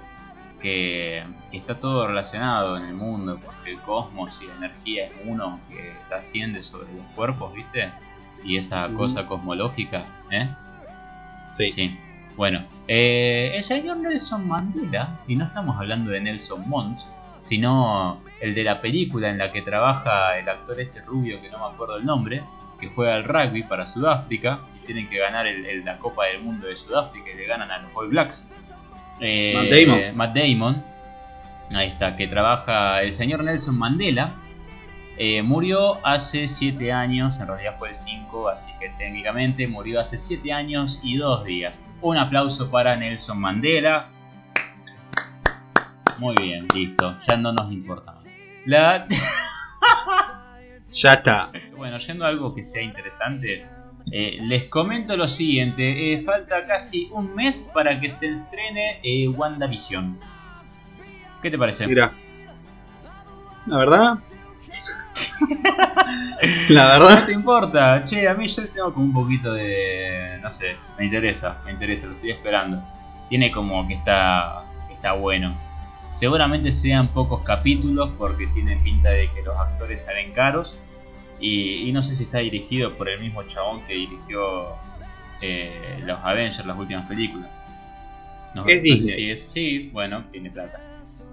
que, 0.60 1.24
que 1.52 1.58
está 1.58 1.80
todo 1.80 2.08
relacionado 2.08 2.78
en 2.78 2.86
el 2.86 2.94
mundo, 2.94 3.40
porque 3.44 3.72
el 3.72 3.82
cosmos 3.82 4.42
y 4.42 4.48
la 4.48 4.56
energía 4.56 5.06
es 5.06 5.12
uno 5.26 5.60
que 5.70 5.92
está 5.92 6.18
asciende 6.18 6.62
sobre 6.62 6.94
los 6.94 7.06
cuerpos, 7.16 7.54
¿viste? 7.54 7.92
Y 8.44 8.58
esa 8.58 8.90
cosa 8.90 9.26
cosmológica, 9.26 10.06
¿eh? 10.32 10.50
Sí. 11.52 11.70
Sí. 11.70 11.98
Bueno, 12.36 12.66
eh, 12.88 13.52
el 13.56 13.64
señor 13.64 13.98
Nelson 13.98 14.48
Mandela, 14.48 15.20
y 15.28 15.36
no 15.36 15.44
estamos 15.44 15.78
hablando 15.78 16.10
de 16.12 16.20
Nelson 16.20 16.68
Mons, 16.68 17.14
sino 17.38 18.22
el 18.42 18.56
de 18.56 18.64
la 18.64 18.82
película 18.82 19.30
en 19.30 19.38
la 19.38 19.52
que 19.52 19.62
trabaja 19.62 20.38
el 20.38 20.50
actor 20.50 20.80
este 20.80 21.02
rubio 21.02 21.42
que 21.42 21.50
no 21.50 21.60
me 21.60 21.74
acuerdo 21.74 21.98
el 21.98 22.06
nombre, 22.06 22.44
que 22.90 22.94
juega 22.96 23.16
al 23.16 23.24
rugby 23.24 23.64
para 23.64 23.86
Sudáfrica 23.86 24.60
y 24.76 24.86
tienen 24.86 25.08
que 25.08 25.18
ganar 25.20 25.48
el- 25.48 25.66
el- 25.66 25.86
la 25.86 25.98
Copa 26.00 26.26
del 26.26 26.42
Mundo 26.42 26.68
de 26.68 26.76
Sudáfrica 26.76 27.30
y 27.32 27.36
le 27.38 27.46
ganan 27.46 27.72
a 27.72 27.80
los 27.80 27.92
All 27.96 28.10
Blacks. 28.10 28.52
Eh, 29.20 29.54
Matt 29.56 29.70
Damon. 29.72 30.16
Matt 30.18 30.36
Damon, 30.36 30.84
ahí 31.76 31.88
está, 31.88 32.16
que 32.16 32.28
trabaja 32.28 33.02
el 33.02 33.12
señor 33.14 33.44
Nelson 33.44 33.78
Mandela. 33.78 34.36
eh, 35.16 35.44
murió 35.44 36.04
hace 36.04 36.48
7 36.48 36.92
años, 36.92 37.40
en 37.40 37.46
realidad 37.48 37.76
fue 37.78 37.90
el 37.90 37.94
5, 37.96 38.50
así 38.50 38.72
que 38.80 38.90
técnicamente 38.98 39.68
murió 39.68 40.00
hace 40.00 40.18
7 40.18 40.52
años 40.52 41.02
y 41.04 41.18
2 41.18 41.46
días. 41.46 41.88
Un 42.02 42.18
aplauso 42.18 42.72
para 42.72 42.96
Nelson 42.96 43.40
Mandela. 43.40 44.10
Muy 46.18 46.36
bien, 46.36 46.68
listo, 46.74 47.16
ya 47.20 47.38
no 47.38 47.54
nos 47.54 47.72
importa 47.72 48.12
más. 48.14 48.38
La... 48.66 49.08
Ya 50.94 51.14
está. 51.14 51.50
Bueno, 51.76 51.98
yendo 51.98 52.26
a 52.26 52.30
algo 52.30 52.54
que 52.54 52.64
sea 52.64 52.82
interesante, 52.84 53.66
eh, 54.12 54.38
les 54.42 54.66
comento 54.66 55.18
lo 55.18 55.28
siguiente: 55.28 56.14
eh, 56.14 56.20
falta 56.20 56.66
casi 56.66 57.10
un 57.12 57.34
mes 57.36 57.72
para 57.74 58.00
que 58.00 58.10
se 58.10 58.28
estrene 58.30 59.00
eh, 59.04 59.28
WandaVision. 59.28 60.20
¿Qué 61.42 61.52
te 61.52 61.58
parece? 61.58 61.88
Mira. 61.88 62.14
La 63.66 63.78
verdad. 63.78 64.20
La 66.70 67.00
No 67.00 67.06
verdad. 67.06 67.26
te 67.26 67.34
importa, 67.34 68.02
che, 68.02 68.28
a 68.28 68.34
mí 68.34 68.48
yo 68.48 68.68
tengo 68.70 68.94
como 68.94 69.06
un 69.06 69.14
poquito 69.14 69.54
de. 69.54 70.40
No 70.42 70.50
sé, 70.52 70.76
me 70.98 71.06
interesa, 71.06 71.62
me 71.66 71.72
interesa, 71.72 72.08
lo 72.08 72.14
estoy 72.14 72.32
esperando. 72.32 72.84
Tiene 73.30 73.52
como 73.52 73.88
que 73.88 73.94
está, 73.96 74.64
que 74.88 74.94
está 74.94 75.14
bueno. 75.14 75.58
Seguramente 76.08 76.72
sean 76.72 77.08
pocos 77.10 77.42
capítulos 77.44 78.12
porque 78.18 78.48
tiene 78.48 78.78
pinta 78.78 79.10
de 79.10 79.30
que 79.32 79.42
los 79.42 79.58
actores 79.58 80.02
salen 80.04 80.32
caros. 80.34 80.80
Y, 81.40 81.90
y 81.90 81.92
no 81.92 82.02
sé 82.04 82.16
si 82.16 82.24
está 82.24 82.38
dirigido 82.40 82.96
por 82.98 83.10
el 83.10 83.20
mismo 83.20 83.44
chabón 83.44 83.84
que 83.84 83.94
dirigió 83.96 84.76
eh, 85.42 86.00
los 86.06 86.20
Avengers, 86.24 86.66
las 86.66 86.78
últimas 86.78 87.08
películas. 87.08 87.62
No- 88.56 88.66
Es 88.66 88.82
Disney. 88.84 89.10
si 89.10 89.32
es- 89.32 89.52
sí, 89.52 89.90
bueno, 89.92 90.24
tiene 90.32 90.52
plata. 90.52 90.80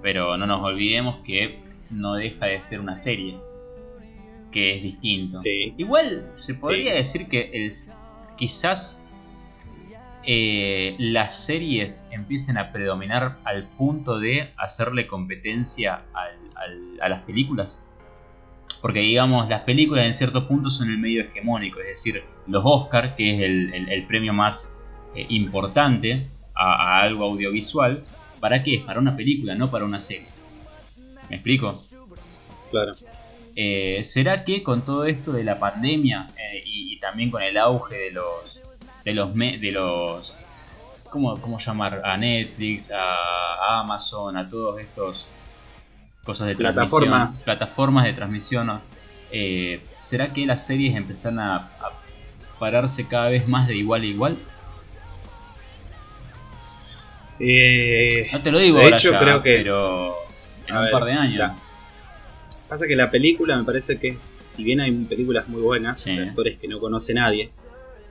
Pero 0.02 0.36
no 0.38 0.46
nos 0.46 0.62
olvidemos 0.62 1.16
que 1.24 1.60
no 1.90 2.14
deja 2.14 2.46
de 2.46 2.60
ser 2.60 2.80
una 2.80 2.96
serie. 2.96 3.36
Que 4.50 4.74
es 4.74 4.82
distinto. 4.82 5.36
Sí. 5.36 5.74
Igual 5.76 6.30
se 6.32 6.54
podría 6.54 6.92
Sí. 6.92 6.96
decir 6.98 7.28
que 7.28 7.50
el, 7.52 7.70
quizás 8.36 9.04
eh, 10.24 10.96
las 10.98 11.44
series 11.46 12.08
empiecen 12.12 12.58
a 12.58 12.72
predominar 12.72 13.38
al 13.44 13.64
punto 13.68 14.18
de 14.18 14.50
hacerle 14.56 15.06
competencia 15.06 16.02
al- 16.12 16.50
al- 16.56 17.00
a 17.00 17.08
las 17.08 17.22
películas. 17.22 17.86
Porque 18.82 19.00
digamos, 19.00 19.48
las 19.48 19.62
películas 19.62 20.06
en 20.06 20.14
cierto 20.14 20.46
punto 20.48 20.70
son 20.70 20.88
el 20.90 20.98
medio 20.98 21.22
hegemónico, 21.22 21.80
es 21.80 21.86
decir, 21.88 22.22
los 22.46 22.62
Oscar, 22.64 23.14
que 23.14 23.34
es 23.34 23.40
el, 23.42 23.74
el- 23.74 23.88
el 23.90 24.06
premio 24.06 24.32
más 24.32 24.76
eh, 25.14 25.26
importante 25.28 26.28
a, 26.54 26.98
a 26.98 27.02
algo 27.02 27.24
audiovisual, 27.24 28.02
¿para 28.40 28.62
qué? 28.62 28.76
Es 28.76 28.82
para 28.82 29.00
una 29.00 29.16
película, 29.16 29.54
no 29.54 29.70
para 29.70 29.84
una 29.84 30.00
serie. 30.00 30.26
¿Me 31.28 31.36
explico? 31.36 31.82
Claro. 32.70 32.92
Eh, 33.56 33.98
¿Será 34.02 34.44
que 34.44 34.62
con 34.62 34.84
todo 34.84 35.04
esto 35.04 35.32
de 35.32 35.44
la 35.44 35.58
pandemia 35.58 36.30
y, 36.64 36.94
y 36.94 36.98
también 37.00 37.30
con 37.30 37.42
el 37.42 37.56
auge 37.58 37.96
de 37.96 38.10
los 38.12 38.69
de 39.04 39.14
los 39.14 39.34
me- 39.34 39.58
de 39.58 39.72
los 39.72 40.36
¿cómo, 41.10 41.40
cómo 41.40 41.58
llamar 41.58 42.02
a 42.04 42.16
Netflix, 42.16 42.90
a, 42.92 43.02
a 43.02 43.80
Amazon, 43.80 44.36
a 44.36 44.48
todos 44.48 44.80
estos 44.80 45.30
cosas 46.24 46.48
de 46.48 46.54
transmisión, 46.54 47.00
Plataformas. 47.00 47.42
plataformas 47.44 48.04
de 48.04 48.12
transmisión. 48.12 48.80
Eh, 49.32 49.82
¿será 49.96 50.32
que 50.32 50.44
las 50.46 50.64
series 50.66 50.94
empezaron 50.96 51.38
a, 51.40 51.56
a 51.56 51.92
pararse 52.58 53.06
cada 53.08 53.28
vez 53.30 53.46
más 53.48 53.66
de 53.68 53.76
igual 53.76 54.02
a 54.02 54.06
igual? 54.06 54.38
Eh, 57.38 58.28
No 58.32 58.42
te 58.42 58.50
lo 58.50 58.58
digo 58.58 58.78
De 58.78 58.84
ahora 58.84 58.96
hecho, 58.96 59.12
ya, 59.12 59.18
creo 59.18 59.42
que- 59.42 59.56
pero 59.58 60.14
en 60.66 60.76
un 60.76 60.82
ver, 60.82 60.92
par 60.92 61.04
de 61.04 61.12
años. 61.12 61.36
la- 61.38 61.56
pasa 62.68 62.86
que 62.86 62.94
la 62.96 63.10
película 63.10 63.56
me 63.56 63.64
parece 63.64 63.98
que 63.98 64.08
es, 64.08 64.38
si 64.44 64.62
bien 64.62 64.80
hay 64.80 64.92
películas 64.92 65.48
muy 65.48 65.60
buenas, 65.62 66.02
Sí. 66.02 66.14
de 66.16 66.28
actores 66.28 66.58
que 66.58 66.68
no 66.68 66.78
conoce 66.80 67.14
nadie, 67.14 67.50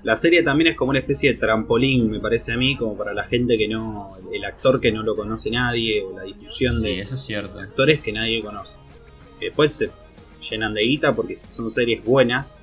la 0.04 0.16
serie 0.18 0.44
también 0.44 0.72
es 0.72 0.78
como 0.78 0.92
una 0.92 1.00
especie 1.00 1.34
de 1.34 1.38
trampolín, 1.40 2.10
me 2.10 2.20
parece 2.20 2.54
a 2.54 2.58
mí, 2.58 2.76
como 2.76 2.98
para 2.98 3.14
la 3.14 3.24
gente 3.26 3.58
que 3.58 3.68
no, 3.68 4.12
el 4.34 4.44
actor 4.46 4.80
que 4.80 4.92
no 4.92 5.04
lo 5.04 5.16
conoce 5.16 5.52
nadie, 5.52 6.02
o 6.04 6.16
la 6.16 6.24
difusión 6.24 6.74
Sí, 6.74 6.96
de 6.96 7.02
eso 7.02 7.16
es 7.16 7.22
cierto. 7.22 7.60
actores 7.60 8.00
que 8.02 8.12
nadie 8.14 8.42
conoce. 8.42 8.80
Que 9.40 9.46
Después 9.48 9.74
se 9.74 9.92
llenan 10.50 10.74
de 10.74 10.84
guita 10.84 11.16
porque 11.16 11.36
si 11.36 11.50
son 11.50 11.70
series 11.70 12.04
buenas, 12.04 12.62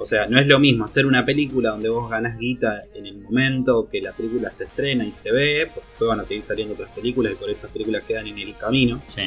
o 0.00 0.06
sea, 0.06 0.28
no 0.28 0.38
es 0.38 0.46
lo 0.46 0.60
mismo 0.60 0.84
hacer 0.84 1.06
una 1.06 1.24
película 1.26 1.70
donde 1.70 1.88
vos 1.88 2.08
ganás 2.08 2.38
guita 2.38 2.84
en 2.94 3.06
el 3.06 3.18
momento 3.18 3.88
que 3.90 4.00
la 4.00 4.12
película 4.12 4.52
se 4.52 4.64
estrena 4.64 5.04
y 5.04 5.10
se 5.12 5.32
ve, 5.32 5.70
porque 5.74 5.88
después 5.90 6.08
van 6.08 6.20
a 6.20 6.24
seguir 6.24 6.42
saliendo 6.42 6.74
otras 6.74 6.90
películas 6.90 7.32
y 7.32 7.36
por 7.36 7.50
esas 7.50 7.70
películas 7.72 8.02
quedan 8.06 8.28
en 8.28 8.38
el 8.38 8.56
camino. 8.56 9.02
Sí. 9.08 9.22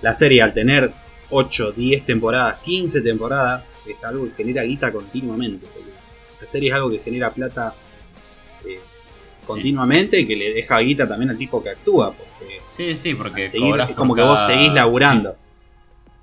La 0.00 0.14
serie 0.14 0.42
al 0.42 0.54
tener 0.54 0.92
8, 1.30 1.72
10 1.72 2.04
temporadas, 2.04 2.58
15 2.62 3.00
temporadas, 3.00 3.74
es 3.86 3.96
algo 4.04 4.26
que 4.26 4.34
genera 4.36 4.62
guita 4.62 4.92
continuamente. 4.92 5.66
La 6.42 6.48
serie 6.48 6.70
es 6.70 6.74
algo 6.74 6.90
que 6.90 6.98
genera 6.98 7.32
plata 7.32 7.72
eh, 8.64 8.80
sí. 9.36 9.46
continuamente 9.46 10.18
y 10.18 10.26
que 10.26 10.34
le 10.34 10.52
deja 10.52 10.80
guita 10.80 11.06
también 11.06 11.30
al 11.30 11.38
tipo 11.38 11.62
que 11.62 11.70
actúa, 11.70 12.12
porque 12.12 12.60
Sí, 12.70 12.96
sí, 12.96 13.14
porque 13.14 13.44
seguir- 13.44 13.78
es 13.88 13.94
como 13.94 14.12
que 14.12 14.22
vos 14.22 14.44
seguís 14.44 14.72
laburando. 14.72 15.36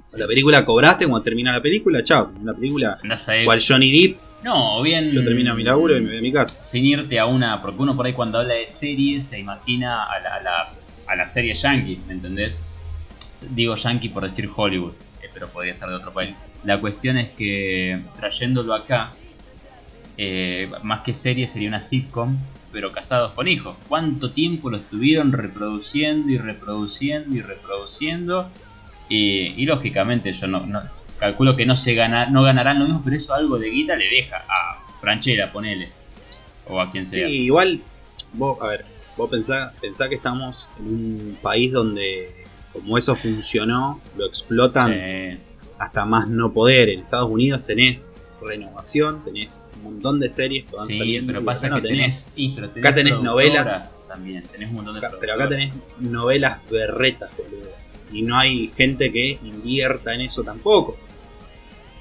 Sí. 0.04 0.20
La 0.20 0.28
película 0.28 0.66
cobraste 0.66 1.06
cuando 1.08 1.24
termina 1.24 1.54
la 1.54 1.62
película, 1.62 2.04
chao. 2.04 2.34
La 2.44 2.54
película, 2.54 3.00
cual 3.46 3.62
Johnny 3.66 3.92
Depp, 3.92 4.18
No, 4.44 4.78
o 4.80 4.82
bien. 4.82 5.10
yo 5.10 5.24
termino 5.24 5.56
mi 5.56 5.64
laburo 5.64 5.96
y 5.96 6.02
me 6.02 6.08
voy 6.10 6.18
a 6.18 6.22
mi 6.22 6.34
casa. 6.34 6.62
Sin 6.62 6.84
irte 6.86 7.18
a 7.18 7.28
una. 7.28 7.62
Porque 7.62 7.82
uno 7.82 7.96
por 7.96 8.06
ahí 8.08 8.12
cuando 8.14 8.40
habla 8.40 8.56
de 8.56 8.68
series 8.68 9.26
se 9.26 9.40
imagina 9.40 10.04
a 10.04 10.20
la, 10.20 10.36
a 10.36 10.42
la, 10.42 10.74
a 11.08 11.16
la 11.16 11.28
serie 11.28 11.54
yankee, 11.54 12.02
¿me 12.08 12.14
entendés? 12.16 12.62
Digo 13.52 13.76
yankee 13.76 14.10
por 14.10 14.24
decir 14.28 14.50
Hollywood, 14.54 14.94
eh, 15.22 15.30
pero 15.34 15.48
podría 15.48 15.74
ser 15.74 15.88
de 15.90 15.96
otro 15.96 16.12
país. 16.12 16.36
La 16.66 16.78
cuestión 16.82 17.18
es 17.18 17.30
que 17.30 18.02
trayéndolo 18.18 18.74
acá, 18.74 19.14
eh, 20.22 20.70
más 20.84 21.00
que 21.00 21.14
serie 21.14 21.48
sería 21.48 21.70
una 21.70 21.80
sitcom, 21.80 22.38
pero 22.74 22.92
casados 22.92 23.32
con 23.32 23.48
hijos. 23.48 23.78
¿Cuánto 23.88 24.32
tiempo 24.34 24.70
lo 24.70 24.76
estuvieron 24.76 25.32
reproduciendo 25.32 26.30
y 26.30 26.38
reproduciendo 26.38 27.34
y 27.38 27.42
reproduciendo? 27.42 28.50
Y, 29.08 29.54
y 29.56 29.66
lógicamente 29.66 30.32
yo 30.34 30.48
no, 30.48 30.66
no- 30.66 30.82
calculo 31.22 31.56
que 31.56 31.66
no 31.66 31.76
se 31.78 31.94
gana, 31.96 32.26
no 32.26 32.44
ganarán 32.44 32.80
lo 32.80 32.86
mismo, 32.86 33.02
pero 33.04 33.16
eso 33.16 33.34
algo 33.34 33.58
de 33.58 33.70
guita 33.70 33.96
le 33.96 34.10
deja 34.10 34.38
a 34.48 34.84
Franchella, 35.00 35.54
ponele. 35.54 35.90
O 36.68 36.82
a 36.82 36.92
quien 36.92 37.06
Sí, 37.06 37.12
sea. 37.20 37.28
igual, 37.30 37.82
vos, 38.34 38.58
a 38.62 38.68
ver, 38.68 38.84
vos 39.16 39.30
pensá, 39.30 39.74
pensá 39.80 40.10
que 40.10 40.16
estamos 40.16 40.70
en 40.80 40.86
un 40.88 41.38
país 41.42 41.72
donde, 41.72 42.46
como 42.74 42.98
eso 42.98 43.16
funcionó, 43.16 44.02
lo 44.18 44.28
explotan 44.28 44.94
Sí, 44.94 45.38
hasta 45.80 46.06
más 46.06 46.28
no 46.28 46.52
poder. 46.52 46.90
En 46.90 47.00
Estados 47.00 47.30
Unidos 47.32 47.64
tenés 47.64 48.12
renovación, 48.42 49.24
tenés 49.24 49.64
un 49.80 49.94
montón 49.94 50.20
de 50.20 50.30
series 50.30 50.66
que 50.66 50.72
van 50.76 50.86
Sí, 50.88 50.98
saliendo. 50.98 51.34
pero 51.34 51.46
pasa 51.46 51.68
acá 51.68 51.76
que 51.78 51.82
no 51.82 51.88
tenés. 51.88 52.26
tenés, 52.26 52.34
y, 52.36 52.50
pero 52.56 52.70
tenés 52.70 52.86
acá 52.88 52.96
tenés 52.96 53.20
novelas. 53.22 54.04
También, 54.08 54.44
tenés 54.48 54.70
un 54.70 54.76
montón 54.76 55.00
de 55.00 55.06
Acá- 55.06 55.18
pero 55.20 55.34
acá 55.34 55.50
tenés 55.50 55.74
novelas 56.00 56.60
berretas, 56.70 57.30
boludo. 57.38 57.70
Y 58.12 58.22
no 58.24 58.38
hay 58.38 58.72
gente 58.76 59.12
que 59.12 59.40
invierta 59.44 60.14
en 60.16 60.22
eso 60.22 60.44
tampoco. 60.44 60.98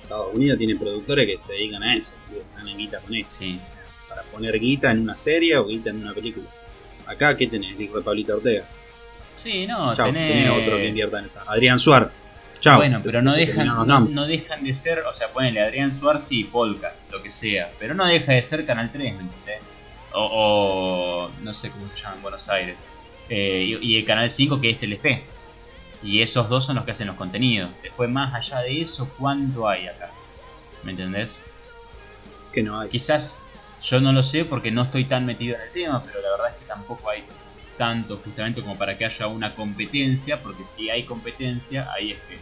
Estados 0.02 0.34
Unidos 0.34 0.56
tiene 0.58 0.74
productores 0.76 1.26
que 1.26 1.36
se 1.36 1.52
dedican 1.52 1.82
a 1.82 1.94
eso, 1.94 2.14
ganan 2.56 2.76
guita 2.78 2.98
con 3.00 3.14
eso. 3.14 3.38
Sí. 3.40 3.60
Para 4.08 4.22
poner 4.22 4.58
guita 4.58 4.90
en 4.90 5.00
una 5.00 5.16
serie 5.16 5.56
o 5.58 5.66
guita 5.66 5.90
en 5.90 5.98
una 6.02 6.14
película. 6.14 6.46
Acá, 7.06 7.36
¿qué 7.36 7.46
tenés? 7.46 7.76
De 7.78 7.86
Pablito 8.02 8.36
Ortega. 8.36 8.66
Sí, 9.36 9.66
no, 9.66 9.94
Chao, 9.94 10.06
tenés... 10.06 10.32
tenés 10.32 10.50
otro 10.50 10.76
que 10.78 10.86
invierta 10.88 11.18
en 11.18 11.26
esa. 11.26 11.42
Adrián 11.46 11.78
Suar. 11.78 12.10
Bueno, 12.76 13.00
pero 13.04 13.22
no 13.22 13.34
dejan, 13.34 13.68
no, 13.86 14.26
dejan 14.26 14.64
de 14.64 14.74
ser, 14.74 15.00
o 15.00 15.12
sea, 15.12 15.28
ponele 15.32 15.60
Adrián 15.60 15.92
Suárez 15.92 16.32
y 16.32 16.44
Polka, 16.44 16.94
lo 17.10 17.22
que 17.22 17.30
sea, 17.30 17.70
pero 17.78 17.94
no 17.94 18.04
deja 18.06 18.32
de 18.32 18.42
ser 18.42 18.66
Canal 18.66 18.90
3, 18.90 19.14
¿me 19.14 19.20
entendés? 19.20 19.60
O, 20.12 21.28
o 21.30 21.30
no 21.42 21.52
sé 21.52 21.70
cómo 21.70 21.88
se 21.88 21.96
llama 21.96 22.16
en 22.16 22.22
Buenos 22.22 22.48
Aires. 22.48 22.80
Eh, 23.28 23.78
y, 23.80 23.94
y 23.94 23.98
el 23.98 24.04
Canal 24.04 24.28
5 24.28 24.60
que 24.60 24.70
es 24.70 24.78
Telefe. 24.78 25.22
Y 26.02 26.22
esos 26.22 26.48
dos 26.48 26.64
son 26.64 26.76
los 26.76 26.84
que 26.84 26.92
hacen 26.92 27.08
los 27.08 27.16
contenidos. 27.16 27.70
Después, 27.82 28.08
más 28.08 28.34
allá 28.34 28.60
de 28.62 28.80
eso, 28.80 29.10
¿cuánto 29.18 29.68
hay 29.68 29.88
acá? 29.88 30.10
¿Me 30.82 30.92
entendés? 30.92 31.44
Que 32.52 32.62
no 32.62 32.80
hay. 32.80 32.88
Quizás 32.88 33.44
yo 33.82 34.00
no 34.00 34.12
lo 34.12 34.22
sé 34.22 34.44
porque 34.44 34.70
no 34.70 34.82
estoy 34.84 35.04
tan 35.04 35.26
metido 35.26 35.56
en 35.56 35.62
el 35.62 35.70
tema, 35.70 36.02
pero 36.04 36.20
la 36.20 36.30
verdad 36.30 36.48
es 36.50 36.62
que 36.62 36.68
tampoco 36.68 37.10
hay 37.10 37.24
tanto 37.76 38.16
justamente 38.16 38.60
como 38.60 38.76
para 38.76 38.98
que 38.98 39.04
haya 39.04 39.26
una 39.28 39.54
competencia, 39.54 40.42
porque 40.42 40.64
si 40.64 40.90
hay 40.90 41.04
competencia, 41.04 41.88
ahí 41.92 42.12
es 42.12 42.20
que 42.22 42.38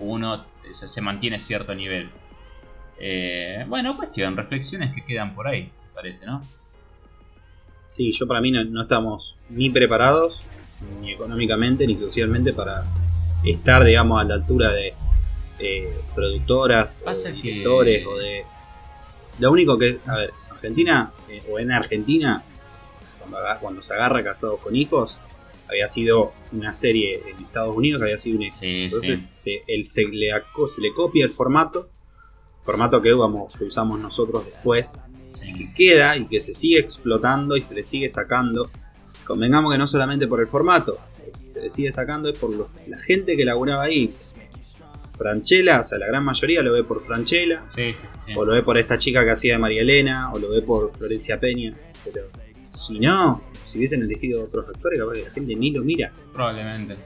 uno 0.00 0.44
se, 0.70 0.88
se 0.88 1.00
mantiene 1.00 1.38
cierto 1.38 1.74
nivel. 1.74 2.08
Eh, 3.00 3.64
bueno, 3.68 3.96
cuestión, 3.96 4.36
reflexiones 4.36 4.92
que 4.94 5.04
quedan 5.04 5.34
por 5.34 5.46
ahí, 5.46 5.62
me 5.64 5.94
parece, 5.94 6.26
¿no? 6.26 6.46
Sí, 7.88 8.12
yo 8.12 8.26
para 8.26 8.40
mí 8.40 8.50
no, 8.50 8.64
no 8.64 8.82
estamos 8.82 9.34
ni 9.48 9.70
preparados, 9.70 10.42
ni 11.00 11.12
económicamente, 11.12 11.86
ni 11.86 11.96
socialmente 11.96 12.52
para 12.52 12.84
estar, 13.44 13.84
digamos, 13.84 14.20
a 14.20 14.24
la 14.24 14.34
altura 14.34 14.72
de 14.72 14.94
eh, 15.60 16.00
productoras, 16.14 17.00
Pasa 17.04 17.30
o 17.30 17.32
que- 17.34 17.40
directores, 17.42 18.06
o 18.06 18.16
de... 18.16 18.44
Lo 19.38 19.52
único 19.52 19.78
que, 19.78 19.98
a 20.06 20.16
ver, 20.16 20.32
Argentina, 20.50 21.12
eh, 21.28 21.42
o 21.50 21.58
en 21.60 21.70
Argentina, 21.72 22.42
cuando, 23.20 23.38
cuando 23.60 23.82
se 23.82 23.94
agarra 23.94 24.22
Casados 24.24 24.58
con 24.60 24.74
Hijos, 24.74 25.20
había 25.68 25.86
sido 25.88 26.32
una 26.52 26.72
serie 26.74 27.20
en 27.26 27.44
Estados 27.44 27.76
Unidos 27.76 28.00
había 28.02 28.18
sido 28.18 28.38
un 28.38 28.44
éxito. 28.44 28.60
Sí, 28.60 28.82
Entonces 28.84 29.18
sí. 29.20 29.60
se, 29.66 29.72
el- 29.74 29.84
se 29.84 30.04
le, 30.06 30.32
aco- 30.32 30.68
se 30.68 30.80
le 30.80 30.92
copia 30.94 31.24
el 31.24 31.30
formato, 31.30 31.90
formato 32.64 33.00
que, 33.02 33.12
vamos, 33.12 33.54
que 33.56 33.64
usamos 33.64 33.98
nosotros 34.00 34.44
después, 34.46 34.98
sí. 35.32 35.52
que 35.54 35.72
queda 35.74 36.16
y 36.16 36.26
que 36.26 36.40
se 36.40 36.52
sigue 36.54 36.78
explotando 36.78 37.56
y 37.56 37.62
se 37.62 37.74
le 37.74 37.84
sigue 37.84 38.08
sacando. 38.08 38.70
Convengamos 39.26 39.70
que 39.72 39.78
no 39.78 39.86
solamente 39.86 40.26
por 40.26 40.40
el 40.40 40.46
formato, 40.48 40.98
se 41.34 41.60
le 41.60 41.68
sigue 41.70 41.92
sacando 41.92 42.30
es 42.30 42.38
por 42.38 42.70
la 42.86 42.98
gente 43.02 43.36
que 43.36 43.44
laburaba 43.44 43.84
ahí. 43.84 44.14
Franchella, 45.16 45.80
o 45.80 45.84
sea, 45.84 45.98
la 45.98 46.06
gran 46.06 46.24
mayoría 46.24 46.62
lo 46.62 46.72
ve 46.72 46.84
por 46.84 47.04
Franchella, 47.04 47.64
o 48.36 48.44
lo 48.44 48.52
ve 48.52 48.62
por 48.62 48.78
esta 48.78 48.98
chica 48.98 49.24
que 49.24 49.32
hacía 49.32 49.54
de 49.54 49.58
María 49.58 49.82
Elena, 49.82 50.32
o 50.32 50.38
lo 50.38 50.48
ve 50.48 50.62
por 50.62 50.96
Florencia 50.96 51.40
Peña. 51.40 51.76
Pero 52.04 52.28
si 52.64 53.00
no, 53.00 53.42
si 53.68 53.78
hubiesen 53.78 54.02
elegido 54.02 54.44
otros 54.44 54.68
actores, 54.68 54.98
capaz 54.98 55.12
que 55.14 55.22
la 55.24 55.30
gente 55.30 55.56
ni 55.56 55.70
lo 55.70 55.84
mira. 55.84 56.12
Probablemente. 56.32 56.96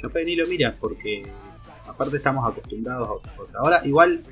Capaz 0.00 0.20
que 0.20 0.24
ni 0.24 0.36
lo 0.36 0.46
mira 0.46 0.76
porque 0.78 1.22
aparte 1.86 2.16
estamos 2.16 2.46
acostumbrados 2.46 3.08
a 3.08 3.12
otras 3.12 3.34
cosas. 3.34 3.56
Ahora 3.56 3.80
igual 3.84 4.22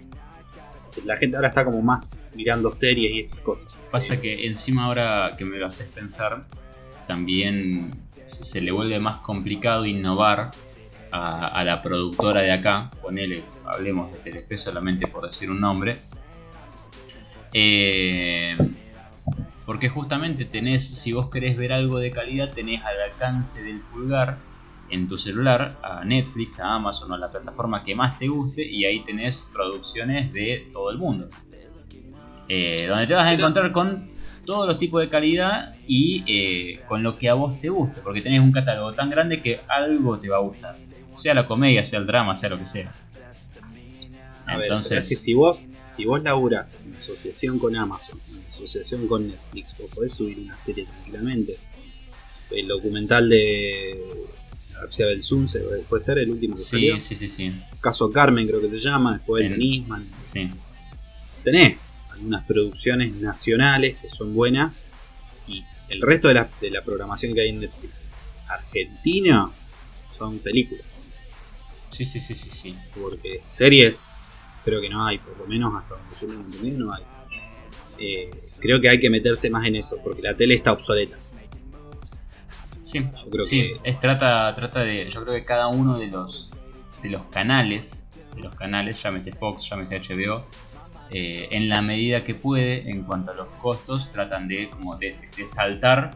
la 1.05 1.17
gente 1.17 1.37
ahora 1.37 1.49
está 1.49 1.65
como 1.65 1.83
más 1.83 2.27
mirando 2.35 2.71
series 2.71 3.13
y 3.13 3.21
esas 3.21 3.41
cosas. 3.41 3.77
Pasa 3.91 4.21
que 4.21 4.47
encima 4.47 4.87
ahora 4.87 5.35
que 5.37 5.45
me 5.45 5.59
lo 5.59 5.67
haces 5.67 5.89
pensar, 5.89 6.41
también 7.07 7.91
se 8.25 8.61
le 8.61 8.73
vuelve 8.73 8.99
más 8.99 9.19
complicado 9.19 9.85
innovar 9.87 10.51
a, 11.13 11.49
a 11.49 11.65
la 11.65 11.81
productora 11.81 12.41
de 12.41 12.53
acá, 12.53 12.91
ponele, 13.01 13.45
hablemos 13.65 14.13
de 14.13 14.19
Telefe 14.19 14.57
solamente 14.57 15.07
por 15.07 15.25
decir 15.25 15.51
un 15.51 15.61
nombre, 15.61 15.97
Eh, 17.53 18.55
porque 19.67 19.89
justamente 19.89 20.45
tenés, 20.45 20.87
si 20.87 21.13
vos 21.13 21.29
querés 21.29 21.57
ver 21.57 21.73
algo 21.73 21.99
de 21.99 22.13
calidad, 22.13 22.53
tenés 22.53 22.83
al 22.85 23.01
alcance 23.01 23.63
del 23.65 23.81
pulgar 23.81 24.39
en 24.89 25.09
tu 25.09 25.19
celular 25.19 25.77
a 25.83 26.05
Netflix, 26.05 26.61
a 26.61 26.75
Amazon 26.75 27.11
o 27.11 27.15
a 27.17 27.19
la 27.19 27.29
plataforma 27.29 27.83
que 27.83 27.97
más 27.97 28.17
te 28.17 28.29
guste 28.29 28.65
y 28.65 28.85
ahí 28.85 29.03
tenés 29.03 29.51
producciones 29.53 30.33
de 30.33 30.71
todo 30.73 30.91
el 30.91 30.99
mundo. 30.99 31.29
Eh, 32.49 32.87
donde 32.89 33.09
te 33.09 33.15
vas 33.15 33.27
a 33.27 33.33
encontrar 33.33 33.73
con 33.73 34.09
todos 34.45 34.69
los 34.69 34.79
tipos 34.79 35.01
de 35.01 35.09
calidad 35.09 35.75
y 35.89 36.23
eh, 36.29 36.81
con 36.87 37.03
lo 37.03 37.19
que 37.19 37.29
a 37.29 37.35
vos 37.35 37.59
te 37.59 37.69
guste, 37.69 38.01
porque 38.03 38.21
tenés 38.21 38.39
un 38.41 38.53
catálogo 38.53 38.95
tan 38.95 39.11
grande 39.11 39.43
que 39.43 39.61
algo 39.67 40.17
te 40.17 40.29
va 40.29 40.37
a 40.37 40.41
gustar. 40.41 40.79
Sea 41.13 41.35
la 41.35 41.49
comedia, 41.49 41.83
sea 41.83 41.99
el 41.99 42.07
drama, 42.07 42.37
sea 42.37 42.51
lo 42.51 42.59
que 42.59 42.67
sea. 42.67 42.95
A 44.47 44.63
Entonces, 44.63 44.91
pero 44.91 45.01
es 45.01 45.09
que 45.09 45.17
si 45.17 45.35
vos, 45.35 45.67
si 45.87 46.05
vos 46.05 46.23
laburás 46.23 46.77
en 46.85 46.97
asociación 46.97 47.59
con 47.59 47.77
Amazon, 47.77 48.21
en 48.31 48.45
asociación 48.49 49.07
con 49.07 49.29
Netflix, 49.29 49.75
vos 49.79 49.91
podés 49.95 50.13
subir 50.13 50.39
una 50.39 50.59
serie 50.59 50.85
tranquilamente. 50.85 51.59
El 52.51 52.69
documental 52.69 53.29
de 53.29 53.99
García 54.75 55.07
Belsun 55.07 55.47
puede 55.89 56.03
ser 56.03 56.19
el 56.19 56.31
último 56.31 56.55
que 56.55 56.61
salió. 56.63 56.99
sí, 56.99 57.17
sí, 57.17 57.29
sí, 57.29 57.51
sí, 57.51 57.61
Caso 57.81 58.11
Carmen 58.11 58.47
creo 58.47 58.61
que 58.61 58.69
se 58.69 58.79
llama, 58.79 59.15
después 59.15 59.45
el 59.45 59.53
En- 59.55 59.59
Nisman. 59.59 60.11
sí. 60.21 60.51
Tenés 61.45 61.91
algunas 62.11 62.45
producciones 62.45 63.13
nacionales 63.15 63.97
que 63.99 64.09
son 64.09 64.35
buenas 64.35 64.83
y 65.47 65.63
el 65.89 66.01
resto 66.03 66.29
de 66.29 66.35
la, 66.35 66.51
de 66.61 66.71
la 66.71 66.83
programación 66.83 67.35
que 67.35 67.43
hay 67.43 67.51
en 67.51 67.61
Netflix 67.61 68.05
argentina 68.49 69.51
son 70.17 70.39
películas. 70.39 70.85
Sí, 71.91 72.05
sí, 72.05 72.19
sí, 72.21 72.35
sí, 72.35 72.51
sí. 72.51 72.77
porque 73.01 73.39
series 73.41 74.26
creo 74.67 74.81
que 74.83 74.91
no 74.91 75.03
hay, 75.07 75.17
por 75.19 75.39
lo 75.39 75.47
menos 75.47 75.73
hasta 75.75 75.95
donde 75.95 76.11
yo 76.21 76.27
tengo 76.27 76.43
entendido 76.45 76.79
no 76.87 76.93
hay. 76.93 77.03
Eh, 77.99 78.31
creo 78.61 78.79
que 78.81 78.91
hay 78.91 79.01
que 79.01 79.09
meterse 79.09 79.49
más 79.49 79.67
en 79.67 79.77
eso, 79.77 79.97
porque 80.05 80.21
la 80.21 80.37
tele 80.37 80.55
está 80.55 80.73
obsoleta. 80.73 81.17
Sí, 82.83 83.01
Yo 83.03 83.31
creo 83.31 83.43
sí, 83.43 83.73
que- 83.83 83.91
es, 83.91 83.99
trata, 84.01 84.55
trata 84.55 84.81
de. 84.81 85.09
Yo 85.09 85.23
creo 85.23 85.35
que 85.35 85.45
cada 85.45 85.69
uno 85.69 85.99
de 85.99 86.07
los 86.09 86.53
de 87.03 87.11
los 87.11 87.23
canales, 87.27 88.11
de 88.35 88.43
los 88.43 88.55
canales, 88.55 89.03
llámese 89.03 89.33
Fox, 89.33 89.69
llámese 89.69 89.97
HBO, 90.01 90.45
eh, 91.11 91.49
en 91.51 91.69
la 91.69 91.83
medida 91.83 92.23
que 92.25 92.35
puede, 92.35 92.89
en 92.91 93.03
cuanto 93.03 93.33
a 93.33 93.35
los 93.35 93.49
costos, 93.61 94.11
tratan 94.13 94.47
de 94.49 94.69
como 94.71 94.97
de, 94.97 95.17
de 95.37 95.47
saltar 95.47 96.15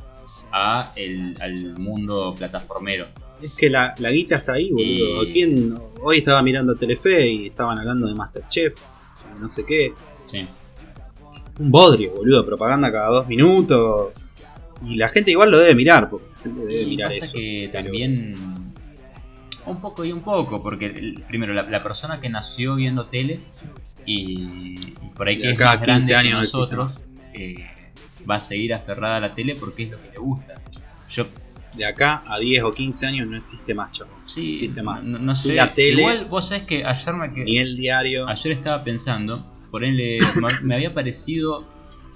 a 0.53 0.93
el, 0.97 1.37
al 1.41 1.79
mundo 1.79 2.35
plataformero. 2.37 3.07
Es 3.43 3.53
que 3.55 3.71
la, 3.71 3.95
la 3.99 4.11
guita 4.11 4.37
está 4.37 4.55
ahí, 4.55 4.71
boludo. 4.71 5.25
Y- 5.25 5.33
¿Quién- 5.33 5.75
Hoy 6.03 6.19
estaba 6.19 6.43
mirando 6.43 6.75
Telefe 6.75 7.29
y 7.31 7.47
estaban 7.49 7.79
hablando 7.79 8.07
de 8.07 8.15
Masterchef, 8.15 8.75
no 9.39 9.49
sé 9.49 9.65
qué. 9.67 9.93
Sí. 10.27 10.47
Un 11.59 11.71
bodrio, 11.71 12.13
boludo, 12.15 12.45
propaganda 12.45 12.91
cada 12.91 13.09
dos 13.09 13.27
minutos. 13.29 14.15
Y 14.83 14.97
la 14.97 15.09
gente 15.11 15.31
igual 15.33 15.51
lo 15.51 15.59
debe 15.59 15.75
mirar, 15.75 16.09
porque 16.09 16.27
la 16.37 16.43
gente 16.43 16.61
debe 16.63 16.83
Y 16.83 16.87
mirar 16.87 17.11
pasa 17.11 17.25
eso. 17.27 17.35
que 17.35 17.69
pero- 17.71 17.85
también 17.85 18.35
un 19.67 19.79
poco 19.79 20.05
y 20.07 20.13
un 20.13 20.23
poco, 20.23 20.63
porque 20.63 21.15
primero 21.29 21.53
la, 21.53 21.65
la 21.65 21.83
persona 21.83 22.19
que 22.19 22.31
nació 22.31 22.77
viendo 22.77 23.07
tele 23.07 23.41
y, 24.07 24.93
por 25.15 25.29
ahí 25.29 25.39
que 25.39 25.51
es 25.51 25.59
más 25.59 25.77
15 25.77 25.85
grande 25.87 26.15
años 26.15 26.31
que 26.33 26.39
nosotros 26.39 27.01
eh, 27.35 27.55
va 28.29 28.37
a 28.37 28.41
seguir 28.41 28.73
aferrada 28.73 29.17
a 29.17 29.21
la 29.21 29.35
tele 29.35 29.55
porque 29.57 29.83
es 29.85 29.91
lo 29.91 30.03
que 30.03 30.11
le 30.13 30.19
gusta. 30.19 30.55
Yo 31.11 31.27
De 31.75 31.85
acá 31.85 32.23
a 32.27 32.39
10 32.39 32.65
o 32.65 32.75
15 32.75 33.07
años 33.07 33.29
no 33.29 33.37
existe 33.37 33.75
más, 33.75 33.93
chavos. 33.93 34.15
sí, 34.21 34.53
existe 34.55 34.83
más. 34.83 35.05
no, 35.07 35.35
sé, 35.37 35.55
la 35.55 35.73
tele, 35.75 36.01
igual 36.01 36.25
vos 36.27 36.49
sabés 36.49 36.65
que 36.65 36.85
ayer 36.85 37.15
me 37.15 37.33
que- 37.33 37.45
Ni 37.45 37.59
el 37.59 37.77
diario. 37.77 38.29
Ayer 38.29 38.53
estaba 38.53 38.83
pensando, 38.83 39.47
por 39.71 39.85
él 39.85 40.01
me 40.63 40.75
había 40.75 40.89
aparecido 40.89 41.69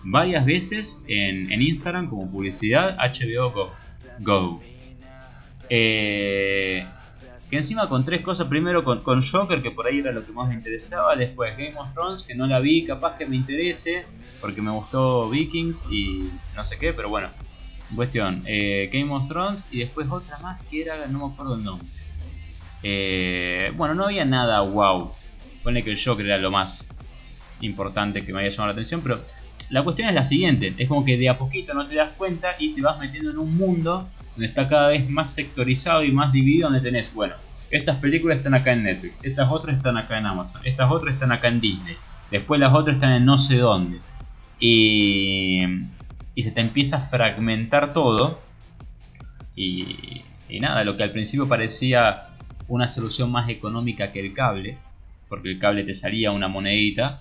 varias 0.03 0.45
veces 0.45 1.05
en, 1.09 1.53
en 1.53 1.63
Instagram 1.63 2.09
como 2.11 2.31
publicidad 2.31 2.97
HBO 2.99 3.51
Go. 3.53 3.73
Go. 4.21 4.63
Eh, 5.71 6.87
que 7.49 7.57
encima 7.57 7.89
con 7.89 8.05
tres 8.05 8.21
cosas, 8.23 8.49
primero 8.49 8.83
con, 8.85 9.01
con 9.03 9.23
Joker, 9.23 9.63
que 9.63 9.71
por 9.71 9.87
ahí 9.87 9.99
era 9.99 10.13
lo 10.13 10.27
que 10.27 10.33
más 10.33 10.49
me 10.49 10.55
interesaba, 10.55 11.15
después 11.17 11.57
Game 11.57 11.75
of 11.77 11.93
Thrones, 11.93 12.23
que 12.23 12.35
no 12.35 12.47
la 12.47 12.59
vi, 12.61 12.85
capaz 12.85 13.17
que 13.17 13.27
me 13.27 13.37
interese, 13.37 14.05
porque 14.41 14.61
me 14.61 14.71
gustó 14.73 15.31
Vikings 15.31 15.87
y 15.91 16.29
no 16.55 16.65
sé 16.65 16.79
qué, 16.79 16.93
pero 16.93 17.09
bueno, 17.09 17.31
cuestión, 17.95 18.43
eh, 18.47 18.89
Game 18.93 19.13
of 19.13 19.27
Thrones 19.29 19.69
y 19.71 19.81
después 19.81 20.07
otra 20.11 20.39
más 20.39 20.61
que 20.71 20.83
era, 20.83 21.07
no 21.07 21.27
me 21.27 21.33
acuerdo 21.33 21.55
el 21.55 21.65
nombre. 21.65 21.87
Eh, 22.83 23.73
bueno, 23.77 23.95
no 23.95 24.05
había 24.05 24.25
nada 24.25 24.61
wow. 24.61 25.13
Pone 25.63 25.83
que 25.83 25.91
el 25.91 25.99
Joker 26.03 26.27
era 26.27 26.39
lo 26.39 26.51
más 26.51 26.87
importante 27.61 28.25
que 28.25 28.33
me 28.33 28.41
había 28.41 28.51
llamado 28.51 28.69
la 28.69 28.73
atención, 28.73 29.01
pero 29.03 29.25
la 29.71 29.83
cuestión 29.83 30.09
es 30.09 30.15
la 30.15 30.25
siguiente, 30.25 30.75
es 30.77 30.89
como 30.89 31.05
que 31.05 31.17
de 31.17 31.29
a 31.29 31.39
poquito 31.39 31.73
no 31.75 31.87
te 31.87 31.95
das 31.95 32.11
cuenta 32.17 32.57
y 32.59 32.75
te 32.75 32.83
vas 32.83 32.99
metiendo 32.99 33.31
en 33.31 33.39
un 33.39 33.57
mundo 33.57 34.09
donde 34.33 34.47
está 34.47 34.67
cada 34.67 34.89
vez 34.89 35.09
más 35.09 35.33
sectorizado 35.33 36.05
y 36.05 36.13
más 36.13 36.33
dividido, 36.33 36.69
donde 36.69 36.83
tenés, 36.83 37.15
bueno, 37.15 37.35
estas 37.71 37.97
películas 37.97 38.39
están 38.39 38.55
acá 38.55 38.73
en 38.73 38.83
Netflix, 38.83 39.25
estas 39.25 39.51
otras 39.51 39.77
están 39.77 39.97
acá 39.97 40.19
en 40.19 40.27
Amazon, 40.27 40.61
estas 40.65 40.91
otras 40.91 41.15
están 41.15 41.33
acá 41.33 41.49
en 41.49 41.61
Disney, 41.61 41.97
después 42.31 42.61
las 42.61 42.75
otras 42.75 42.97
están 42.97 43.13
en 43.13 43.25
no 43.25 43.39
sé 43.39 43.57
dónde. 43.57 43.99
Y, 44.61 45.63
y 46.35 46.43
se 46.43 46.51
te 46.51 46.61
empieza 46.61 46.99
a 46.99 47.01
fragmentar 47.01 47.93
todo. 47.93 48.39
Y, 49.55 50.25
y 50.49 50.61
nada, 50.61 50.85
lo 50.85 50.97
que 50.97 51.03
al 51.03 51.11
principio 51.11 51.49
parecía 51.49 52.29
una 52.69 52.89
solución 52.89 53.31
más 53.31 53.49
económica 53.49 54.13
que 54.13 54.21
el 54.21 54.33
cable, 54.33 54.79
porque 55.29 55.53
el 55.53 55.59
cable 55.59 55.85
te 55.85 55.95
salía 55.95 56.33
una 56.33 56.49
monedita, 56.49 57.21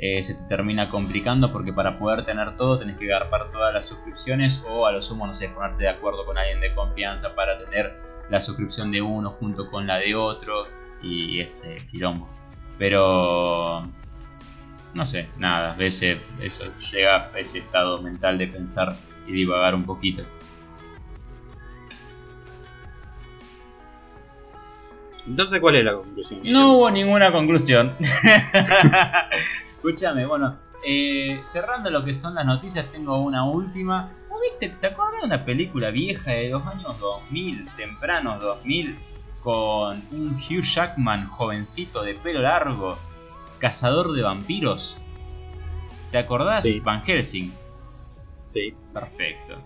eh, 0.00 0.22
se 0.22 0.34
te 0.34 0.44
termina 0.44 0.88
complicando 0.88 1.52
porque 1.52 1.72
para 1.72 1.98
poder 1.98 2.22
tener 2.22 2.56
todo 2.56 2.78
tenés 2.78 2.96
que 2.96 3.12
agarrar 3.12 3.50
todas 3.50 3.74
las 3.74 3.84
suscripciones 3.84 4.64
o 4.68 4.86
a 4.86 4.92
lo 4.92 5.00
sumo, 5.00 5.26
no 5.26 5.34
sé, 5.34 5.48
ponerte 5.48 5.82
de 5.82 5.88
acuerdo 5.88 6.24
con 6.24 6.38
alguien 6.38 6.60
de 6.60 6.72
confianza 6.72 7.34
para 7.34 7.58
tener 7.58 7.96
la 8.30 8.40
suscripción 8.40 8.92
de 8.92 9.02
uno 9.02 9.30
junto 9.30 9.68
con 9.68 9.88
la 9.88 9.96
de 9.96 10.14
otro 10.14 10.68
y 11.02 11.40
ese 11.40 11.84
quilombo. 11.90 12.28
Pero 12.78 13.88
no 14.94 15.04
sé, 15.04 15.28
nada, 15.38 15.72
a 15.72 15.76
veces 15.76 16.18
eso 16.40 16.64
llega 16.92 17.26
a 17.26 17.38
ese 17.38 17.58
estado 17.58 18.00
mental 18.02 18.38
de 18.38 18.48
pensar 18.48 18.96
y 19.26 19.32
divagar 19.32 19.74
un 19.74 19.84
poquito. 19.84 20.24
Entonces, 25.26 25.60
¿cuál 25.60 25.76
es 25.76 25.84
la 25.84 25.94
conclusión? 25.94 26.40
No 26.44 26.72
hubo 26.72 26.90
ninguna 26.90 27.30
conclusión. 27.30 27.94
Escúchame, 29.76 30.24
bueno, 30.24 30.56
eh, 30.84 31.38
cerrando 31.42 31.90
lo 31.90 32.02
que 32.02 32.14
son 32.14 32.34
las 32.34 32.46
noticias, 32.46 32.88
tengo 32.88 33.20
una 33.20 33.44
última. 33.44 34.10
¿Vos 34.30 34.40
viste? 34.40 34.74
¿Te 34.74 34.86
acuerdas 34.86 35.20
de 35.20 35.26
una 35.26 35.44
película 35.44 35.90
vieja 35.90 36.30
de 36.30 36.48
los 36.48 36.66
años 36.66 36.98
2000, 36.98 37.68
tempranos 37.76 38.40
2000, 38.40 38.98
con 39.42 40.02
un 40.12 40.32
Hugh 40.32 40.62
Jackman 40.62 41.28
jovencito 41.28 42.02
de 42.02 42.14
pelo 42.14 42.40
largo, 42.40 42.98
cazador 43.58 44.12
de 44.12 44.22
vampiros? 44.22 44.98
¿Te 46.10 46.18
acordás? 46.18 46.62
Sí. 46.62 46.80
Van 46.80 47.02
Helsing. 47.02 47.52
Sí. 48.48 48.74
Perfecto. 48.92 49.58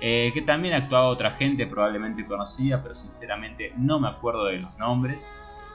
Eh, 0.00 0.30
que 0.32 0.40
también 0.42 0.72
actuaba 0.74 1.08
otra 1.08 1.32
gente 1.32 1.66
probablemente 1.66 2.24
conocida, 2.26 2.82
pero 2.82 2.94
sinceramente 2.94 3.74
no 3.76 4.00
me 4.00 4.08
acuerdo 4.08 4.46
de 4.46 4.56
los 4.58 4.78
nombres. 4.78 5.28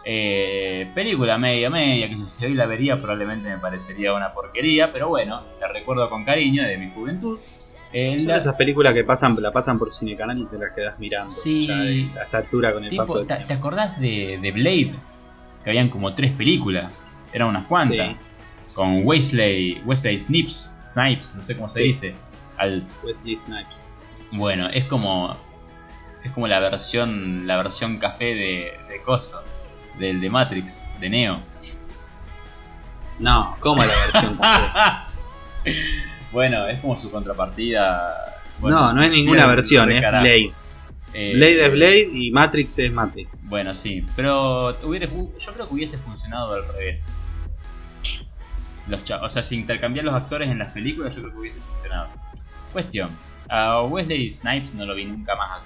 Eh, 0.07 0.91
película 0.93 1.37
media 1.37 1.69
media, 1.69 2.07
que 2.09 2.15
si 2.25 2.45
hoy 2.45 2.53
la 2.53 2.65
vería 2.67 2.99
probablemente 2.99 3.49
me 3.49 3.57
parecería 3.57 4.13
una 4.13 4.33
porquería, 4.33 4.91
pero 4.93 5.09
bueno, 5.09 5.43
la 5.59 5.67
recuerdo 5.67 6.09
con 6.09 6.23
cariño 6.23 6.63
de 6.63 6.77
mi 6.77 6.89
juventud. 6.89 7.39
Eh, 7.91 8.17
Son 8.17 8.27
la- 8.27 8.35
esas 8.35 8.55
películas 8.55 8.93
que 8.93 9.03
pasan, 9.03 9.35
la 9.41 9.51
pasan 9.51 9.79
por 9.79 9.91
Cine 9.91 10.15
Canal 10.15 10.37
y 10.39 10.45
te 10.47 10.57
las 10.57 10.71
quedas 10.75 10.99
mirando. 10.99 11.27
Sí. 11.31 11.67
ya 11.67 11.75
de- 11.77 12.11
a 12.19 12.23
esta 12.23 12.37
altura 12.39 12.73
con 12.73 12.83
el 12.83 12.89
tipo, 12.89 13.01
paso 13.03 13.17
del 13.19 13.27
¿te, 13.27 13.33
tiempo. 13.35 13.47
te 13.47 13.53
acordás 13.55 13.99
de, 13.99 14.37
de 14.41 14.51
Blade? 14.51 14.95
Que 15.63 15.69
habían 15.71 15.89
como 15.89 16.13
tres 16.13 16.31
películas, 16.33 16.91
eran 17.35 17.49
unas 17.49 17.65
cuantas. 17.67 18.07
Sí. 18.11 18.17
Con 18.73 19.05
Wesley, 19.05 19.81
Wesley 19.85 20.17
Snipes, 20.17 20.77
Snipes, 20.81 21.35
no 21.35 21.41
sé 21.41 21.55
cómo 21.55 21.67
se 21.67 21.79
Sí. 21.81 21.85
dice. 21.87 22.15
Al, 22.57 22.87
Wesley 23.03 23.35
Snipes. 23.35 23.75
Bueno, 24.31 24.67
es 24.67 24.85
como. 24.85 25.37
Es 26.23 26.31
como 26.31 26.47
la 26.47 26.59
versión. 26.59 27.45
La 27.45 27.57
versión 27.57 27.97
café 27.97 28.25
de, 28.35 28.73
de 28.89 29.01
Coso. 29.03 29.43
Del 29.99 30.19
de 30.21 30.29
Matrix, 30.29 30.87
de 30.99 31.09
Neo. 31.09 31.39
No, 33.19 33.55
¿cómo 33.61 33.81
la 33.81 33.93
versión? 34.11 34.39
bueno, 36.31 36.67
es 36.67 36.79
como 36.81 36.97
su 36.97 37.11
contrapartida. 37.11 38.41
bueno, 38.59 38.77
no, 38.77 38.93
no 38.93 39.03
es 39.03 39.11
ninguna 39.11 39.47
versión, 39.47 39.91
es. 39.91 39.99
Blade. 40.01 40.53
Eh, 41.13 41.31
Blade 41.35 41.65
es 41.65 41.71
Blade 41.71 42.07
y 42.11 42.31
Matrix 42.31 42.77
es 42.79 42.91
Matrix. 42.91 43.39
Bueno, 43.43 43.73
sí, 43.73 44.05
pero 44.17 44.77
hubiera- 44.83 45.07
yo 45.07 45.53
creo 45.53 45.67
que 45.67 45.73
hubiese 45.73 45.97
funcionado 45.97 46.53
al 46.53 46.67
revés. 46.67 47.09
Los 48.87 49.03
cha- 49.03 49.21
o 49.21 49.29
sea, 49.29 49.41
si 49.43 49.55
intercambiar 49.55 50.05
los 50.05 50.13
actores 50.13 50.49
en 50.49 50.59
las 50.59 50.71
películas, 50.71 51.15
yo 51.15 51.21
creo 51.23 51.33
que 51.33 51.39
hubiese 51.39 51.61
funcionado. 51.61 52.09
Cuestión: 52.71 53.09
a 53.49 53.81
Wesley 53.83 54.29
Snipes 54.29 54.73
no 54.75 54.85
lo 54.85 54.93
vi 54.95 55.05
nunca 55.05 55.35
más. 55.35 55.61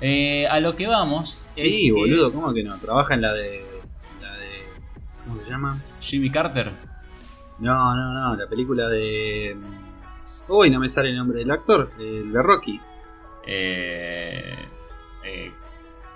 Eh, 0.00 0.46
a 0.46 0.60
lo 0.60 0.76
que 0.76 0.86
vamos. 0.86 1.40
es 1.42 1.48
Sí, 1.48 1.86
que 1.86 1.92
boludo, 1.92 2.32
¿cómo 2.32 2.54
que 2.54 2.62
no? 2.62 2.78
Trabaja 2.78 3.14
en 3.14 3.22
la 3.22 3.34
de. 3.34 3.66
La 4.22 4.36
de. 4.36 4.48
¿Cómo 5.26 5.40
se 5.40 5.50
llama? 5.50 5.82
Jimmy 6.00 6.30
Carter. 6.30 6.72
No, 7.58 7.94
no, 7.96 8.14
no, 8.14 8.36
la 8.36 8.46
película 8.48 8.88
de. 8.88 9.56
Uy, 10.46 10.70
no 10.70 10.78
me 10.80 10.88
sale 10.88 11.10
el 11.10 11.16
nombre 11.16 11.40
del 11.40 11.50
actor, 11.50 11.92
el 11.98 12.32
de 12.32 12.42
Rocky. 12.42 12.80
Eh, 13.46 14.56
eh, 15.24 15.52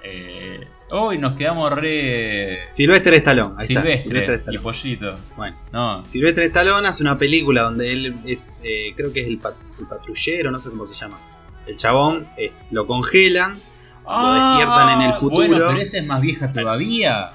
eh, 0.04 0.68
hoy 0.92 1.18
nos 1.18 1.32
quedamos 1.34 1.70
re. 1.72 2.60
Silvestre 2.70 3.16
Stallone. 3.16 3.54
Ahí 3.58 3.66
Silvestre, 3.66 4.20
está, 4.20 4.50
Silvestre 4.50 4.54
y. 4.54 4.58
Pollito. 4.58 5.18
Bueno, 5.36 5.56
No, 5.72 6.04
Silvestre 6.08 6.44
Stallone 6.46 6.86
hace 6.88 7.02
una 7.02 7.18
película 7.18 7.62
donde 7.62 7.92
él 7.92 8.14
es, 8.24 8.60
eh, 8.64 8.92
creo 8.96 9.12
que 9.12 9.20
es 9.22 9.26
el, 9.28 9.38
pat- 9.38 9.56
el 9.78 9.86
patrullero, 9.86 10.50
no 10.50 10.60
sé 10.60 10.70
cómo 10.70 10.86
se 10.86 10.94
llama. 10.94 11.18
El 11.66 11.76
chabón 11.76 12.28
eh, 12.36 12.52
lo 12.70 12.86
congelan, 12.86 13.58
Lo 14.04 14.34
despiertan 14.34 15.00
en 15.02 15.08
el 15.08 15.12
futuro. 15.14 15.42
Ah, 15.44 15.48
Bueno, 15.48 15.66
pero 15.68 15.78
esa 15.80 15.98
es 15.98 16.06
más 16.06 16.20
vieja 16.20 16.50
todavía. 16.52 17.32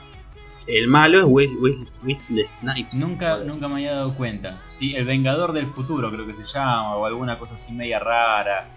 el 0.68 0.88
malo 0.90 1.18
es 1.20 1.26
Wes- 1.26 1.58
Wes- 1.62 2.02
Wesley 2.06 2.46
Snipes. 2.46 3.00
Nunca, 3.00 3.38
nunca 3.38 3.68
me 3.70 3.76
había 3.76 3.94
dado 3.94 4.14
cuenta. 4.16 4.62
Sí, 4.68 4.96
el 4.96 5.06
Vengador 5.06 5.54
del 5.54 5.66
Futuro 5.66 6.12
creo 6.12 6.28
que 6.28 6.34
se 6.34 6.44
llama, 6.44 6.96
o 6.98 7.06
alguna 7.06 7.40
cosa 7.40 7.56
así 7.56 7.72
media 7.74 8.00
rara. 8.00 8.74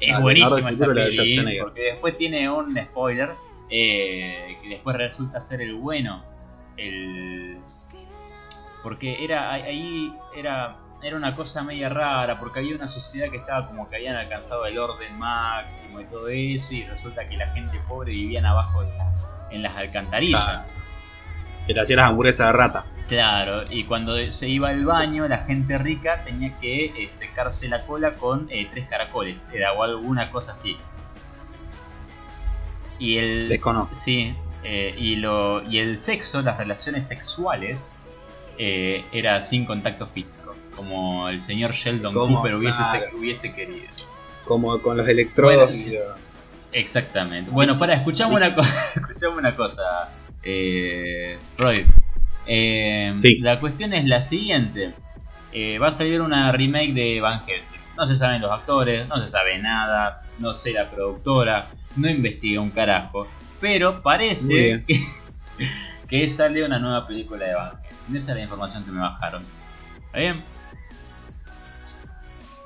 Es 0.00 0.14
Ah, 0.14 0.18
buenísima 0.20 0.70
esa 0.70 0.84
Futuro, 0.84 0.94
la 0.94 1.02
de 1.04 1.10
peli, 1.10 1.16
Schwarzenegger. 1.32 1.62
porque 1.64 1.82
después 1.82 2.16
tiene 2.16 2.50
un 2.50 2.76
spoiler 2.76 3.30
eh, 3.70 4.56
que 4.62 4.68
después 4.68 4.96
resulta 4.96 5.40
ser 5.40 5.60
el 5.60 5.74
bueno. 5.74 6.24
El 6.76 7.58
porque 8.82 9.24
era 9.24 9.52
ahí 9.52 10.14
era 10.36 10.76
era 11.02 11.16
una 11.16 11.34
cosa 11.34 11.62
media 11.62 11.88
rara 11.88 12.38
porque 12.40 12.58
había 12.60 12.74
una 12.74 12.88
sociedad 12.88 13.30
que 13.30 13.36
estaba 13.36 13.68
como 13.68 13.88
que 13.88 13.96
habían 13.96 14.16
alcanzado 14.16 14.66
el 14.66 14.78
orden 14.78 15.16
máximo 15.18 16.00
y 16.00 16.04
todo 16.06 16.28
eso 16.28 16.74
y 16.74 16.84
resulta 16.84 17.28
que 17.28 17.36
la 17.36 17.46
gente 17.52 17.78
pobre 17.88 18.12
vivían 18.12 18.46
abajo 18.46 18.82
de 18.82 18.96
la- 18.96 19.48
en 19.50 19.62
las 19.62 19.76
alcantarillas. 19.76 20.62
Que 21.66 21.74
le 21.74 21.80
hacía 21.80 21.96
las 21.96 22.08
hamburguesas 22.08 22.46
de 22.48 22.52
rata. 22.52 22.86
Claro, 23.06 23.64
y 23.70 23.84
cuando 23.84 24.16
se 24.30 24.48
iba 24.48 24.68
al 24.70 24.84
baño, 24.84 25.26
la 25.28 25.38
gente 25.38 25.78
rica 25.78 26.24
tenía 26.24 26.56
que 26.58 26.86
eh, 26.86 27.08
secarse 27.08 27.68
la 27.68 27.84
cola 27.86 28.14
con 28.16 28.48
eh, 28.50 28.66
tres 28.70 28.86
caracoles, 28.86 29.50
era 29.54 29.72
o 29.72 29.82
alguna 29.82 30.30
cosa 30.30 30.52
así. 30.52 30.76
Y 32.98 33.16
el. 33.18 33.48
Desconozco. 33.48 33.94
Sí, 33.94 34.34
eh, 34.64 34.94
y, 34.98 35.16
lo, 35.16 35.62
y 35.70 35.78
el 35.78 35.96
sexo, 35.96 36.42
las 36.42 36.56
relaciones 36.58 37.06
sexuales, 37.06 37.96
eh, 38.58 39.04
era 39.12 39.40
sin 39.40 39.64
contacto 39.66 40.08
físico, 40.08 40.54
como 40.74 41.28
el 41.28 41.40
señor 41.40 41.72
Sheldon 41.72 42.12
Como, 42.14 42.36
Cooper 42.36 42.54
hubiese, 42.56 42.82
claro. 42.82 43.16
hubiese 43.18 43.54
querido. 43.54 43.86
Como 44.44 44.80
con 44.82 44.96
los 44.96 45.06
electrodos. 45.08 45.56
Bueno, 45.56 45.72
sí, 45.72 45.94
Exactamente. 46.72 47.50
Bueno, 47.50 47.78
para, 47.78 47.94
escuchame 47.94 48.32
Luis- 48.34 48.46
una 48.46 48.54
cosa, 48.54 49.00
escuchame 49.00 49.36
una 49.36 49.54
cosa, 49.56 49.82
eh, 50.42 51.38
Freud. 51.56 51.86
Eh, 52.46 53.14
Sí. 53.16 53.38
La 53.40 53.60
cuestión 53.60 53.92
es 53.92 54.04
la 54.06 54.20
siguiente. 54.20 54.94
Eh, 55.52 55.78
va 55.78 55.88
a 55.88 55.90
salir 55.90 56.20
una 56.20 56.52
remake 56.52 56.92
de 56.92 57.20
Van 57.20 57.42
Helsing. 57.44 57.80
No 57.96 58.04
se 58.04 58.16
saben 58.16 58.40
los 58.42 58.50
actores, 58.50 59.08
no 59.08 59.18
se 59.18 59.26
sabe 59.26 59.58
nada, 59.58 60.22
no 60.38 60.52
sé 60.52 60.72
la 60.72 60.88
productora, 60.90 61.70
no 61.98 62.08
investigué 62.08 62.58
un 62.58 62.70
carajo. 62.70 63.26
Pero 63.60 64.02
parece 64.02 64.84
que, 64.86 64.94
que 66.08 66.28
sale 66.28 66.64
una 66.64 66.78
nueva 66.78 67.06
película 67.06 67.46
de 67.46 67.54
Van 67.54 67.72
Helsing. 67.90 68.16
Esa 68.16 68.32
es 68.32 68.36
la 68.38 68.42
información 68.44 68.84
que 68.84 68.90
me 68.92 69.00
bajaron. 69.00 69.44
¿Está 70.06 70.18
bien? 70.18 70.44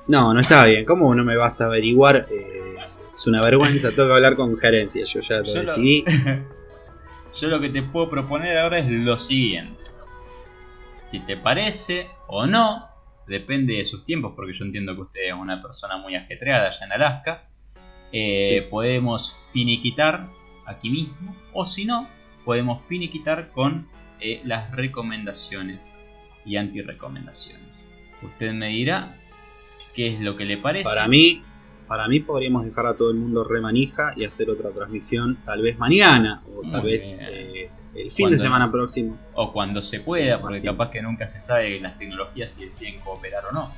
No, 0.07 0.33
no 0.33 0.39
está 0.39 0.65
bien. 0.65 0.85
¿Cómo 0.85 1.13
no 1.15 1.23
me 1.23 1.35
vas 1.37 1.61
a 1.61 1.65
averiguar? 1.65 2.27
Eh, 2.29 2.75
es 3.09 3.27
una 3.27 3.41
vergüenza. 3.41 3.89
Tengo 3.91 4.09
que 4.09 4.15
hablar 4.15 4.35
con 4.35 4.57
gerencia. 4.57 5.05
Yo 5.05 5.19
ya 5.21 5.37
lo 5.37 5.43
Yo 5.43 5.53
lo- 5.55 5.59
decidí. 5.61 6.03
Yo 7.35 7.47
lo 7.47 7.59
que 7.59 7.69
te 7.69 7.81
puedo 7.81 8.09
proponer 8.11 8.57
ahora 8.57 8.77
es 8.79 8.91
lo 8.91 9.17
siguiente. 9.17 9.81
Si 10.91 11.19
te 11.21 11.35
parece 11.35 12.07
o 12.27 12.45
no, 12.45 12.87
depende 13.27 13.73
de 13.77 13.85
sus 13.85 14.05
tiempos, 14.05 14.33
porque 14.35 14.53
yo 14.53 14.63
entiendo 14.65 14.93
que 14.93 15.01
usted 15.01 15.21
es 15.29 15.33
una 15.33 15.59
persona 15.59 15.97
muy 15.97 16.15
ajetreada 16.15 16.67
allá 16.67 16.85
en 16.85 16.91
Alaska. 16.91 17.47
Eh, 18.13 18.59
Sí. 18.63 18.67
Podemos 18.69 19.49
finiquitar 19.51 20.29
aquí 20.65 20.89
mismo, 20.89 21.35
o 21.51 21.65
si 21.65 21.83
no, 21.85 22.07
podemos 22.45 22.81
finiquitar 22.85 23.51
con 23.51 23.87
eh, 24.21 24.39
las 24.45 24.71
recomendaciones 24.71 25.97
y 26.45 26.55
antirecomendaciones. 26.57 27.89
Usted 28.21 28.53
me 28.53 28.69
dirá 28.69 29.19
qué 29.95 30.07
es 30.13 30.19
lo 30.21 30.35
que 30.35 30.45
le 30.45 30.57
parece. 30.57 30.83
Para 30.85 31.07
mí, 31.07 31.43
para 31.87 32.07
mí 32.07 32.19
podríamos 32.21 32.63
dejar 32.65 32.85
a 32.85 32.95
todo 32.97 33.11
el 33.11 33.17
mundo 33.17 33.43
remanija 33.43 34.13
y 34.15 34.23
hacer 34.25 34.49
otra 34.49 34.71
transmisión 34.71 35.39
tal 35.43 35.61
vez 35.61 35.77
mañana 35.77 36.41
o 36.47 36.61
tal 36.69 36.81
Muy 36.83 36.91
vez 36.91 37.17
eh, 37.21 37.69
el 37.95 38.11
fin 38.11 38.23
Cuando- 38.25 38.37
de 38.37 38.39
semana 38.43 38.71
próximo. 38.71 39.17
O 39.33 39.51
cuando 39.51 39.81
se 39.81 39.99
pueda, 39.99 40.39
porque 40.41 40.61
capaz 40.61 40.89
que 40.89 41.01
nunca 41.01 41.27
se 41.27 41.39
sabe 41.39 41.79
las 41.81 41.97
tecnologías 41.97 42.51
si 42.53 42.65
deciden 42.65 42.99
cooperar 43.01 43.45
o 43.47 43.51
no. 43.51 43.73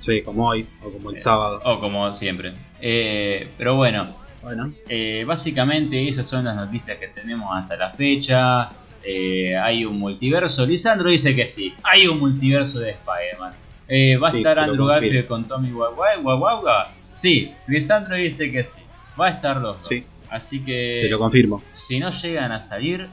Sí, 0.00 0.22
como 0.22 0.48
hoy 0.48 0.66
o 0.82 0.90
como 0.90 1.10
el 1.10 1.16
Eh, 1.16 1.18
sábado. 1.18 1.60
O 1.64 1.78
como 1.78 2.12
siempre. 2.12 2.54
Eh, 2.80 3.48
pero 3.58 3.76
bueno, 3.76 4.16
Bueno, 4.42 4.72
eh, 4.88 5.22
básicamente 5.26 6.08
esas 6.08 6.24
son 6.26 6.46
las 6.46 6.56
noticias 6.56 6.96
que 6.96 7.08
tenemos 7.08 7.50
hasta 7.56 7.76
la 7.76 7.90
fecha. 7.90 8.70
Eh, 9.04 9.54
hay 9.56 9.84
un 9.84 9.98
multiverso. 9.98 10.64
Lisandro 10.64 11.10
dice 11.10 11.36
que 11.36 11.46
sí. 11.46 11.74
Hay 11.82 12.06
un 12.06 12.18
multiverso 12.18 12.80
de 12.80 12.92
Spider-Man. 12.92 13.52
Eh, 13.86 14.16
¿Va 14.16 14.30
a 14.30 14.32
estar 14.36 14.58
Andrew 14.58 14.86
Garfield 14.86 15.26
con 15.26 15.46
Tommy 15.46 15.70
Wawa- 15.72 16.18
Wawaga? 16.22 16.88
Sí, 17.10 17.52
Lisandro 17.66 18.16
dice 18.16 18.50
que 18.50 18.64
sí. 18.64 18.80
Va 19.20 19.26
a 19.26 19.30
estar 19.30 19.58
los 19.58 19.76
dos. 19.78 19.86
Sí. 19.88 20.06
Así 20.30 20.64
que 20.64 21.00
Te 21.02 21.08
lo 21.10 21.18
confirmo. 21.18 21.62
si 21.74 21.98
no 22.00 22.08
llegan 22.10 22.52
a 22.52 22.60
salir, 22.60 23.08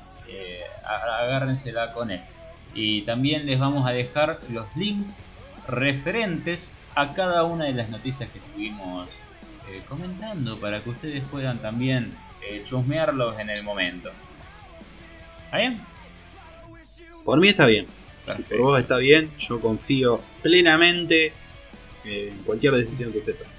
agárrensela 0.86 1.92
con 1.92 2.12
él. 2.12 2.22
Y 2.74 3.02
también 3.02 3.46
les 3.46 3.60
vamos 3.60 3.88
a 3.88 3.92
dejar 3.92 4.40
los 4.50 4.66
links 4.76 5.26
referentes 5.68 6.78
a 6.96 7.14
cada 7.14 7.44
una 7.44 7.66
de 7.66 7.74
las 7.74 7.90
noticias 7.90 8.30
que 8.30 8.40
estuvimos 8.40 9.20
eh, 9.70 9.82
comentando 9.88 10.60
para 10.60 10.82
que 10.82 10.90
ustedes 10.90 11.24
puedan 11.30 11.60
también 11.60 12.16
eh, 12.42 12.62
chusmearlos 12.64 13.40
en 13.40 13.50
el 13.50 13.64
momento. 13.64 14.12
¿Está 15.46 15.58
bien? 15.58 15.82
Por 17.26 17.40
mí 17.40 17.50
está 17.50 17.66
bien. 17.66 17.86
Por 18.26 18.58
vos 18.60 18.80
está 18.80 18.98
bien. 18.98 19.32
Yo 19.38 19.60
confío 19.60 20.22
plenamente 20.42 21.34
en 22.06 22.38
cualquier 22.40 22.74
decisión 22.74 23.12
que 23.12 23.20
usted 23.20 23.36
tome. 23.36 23.50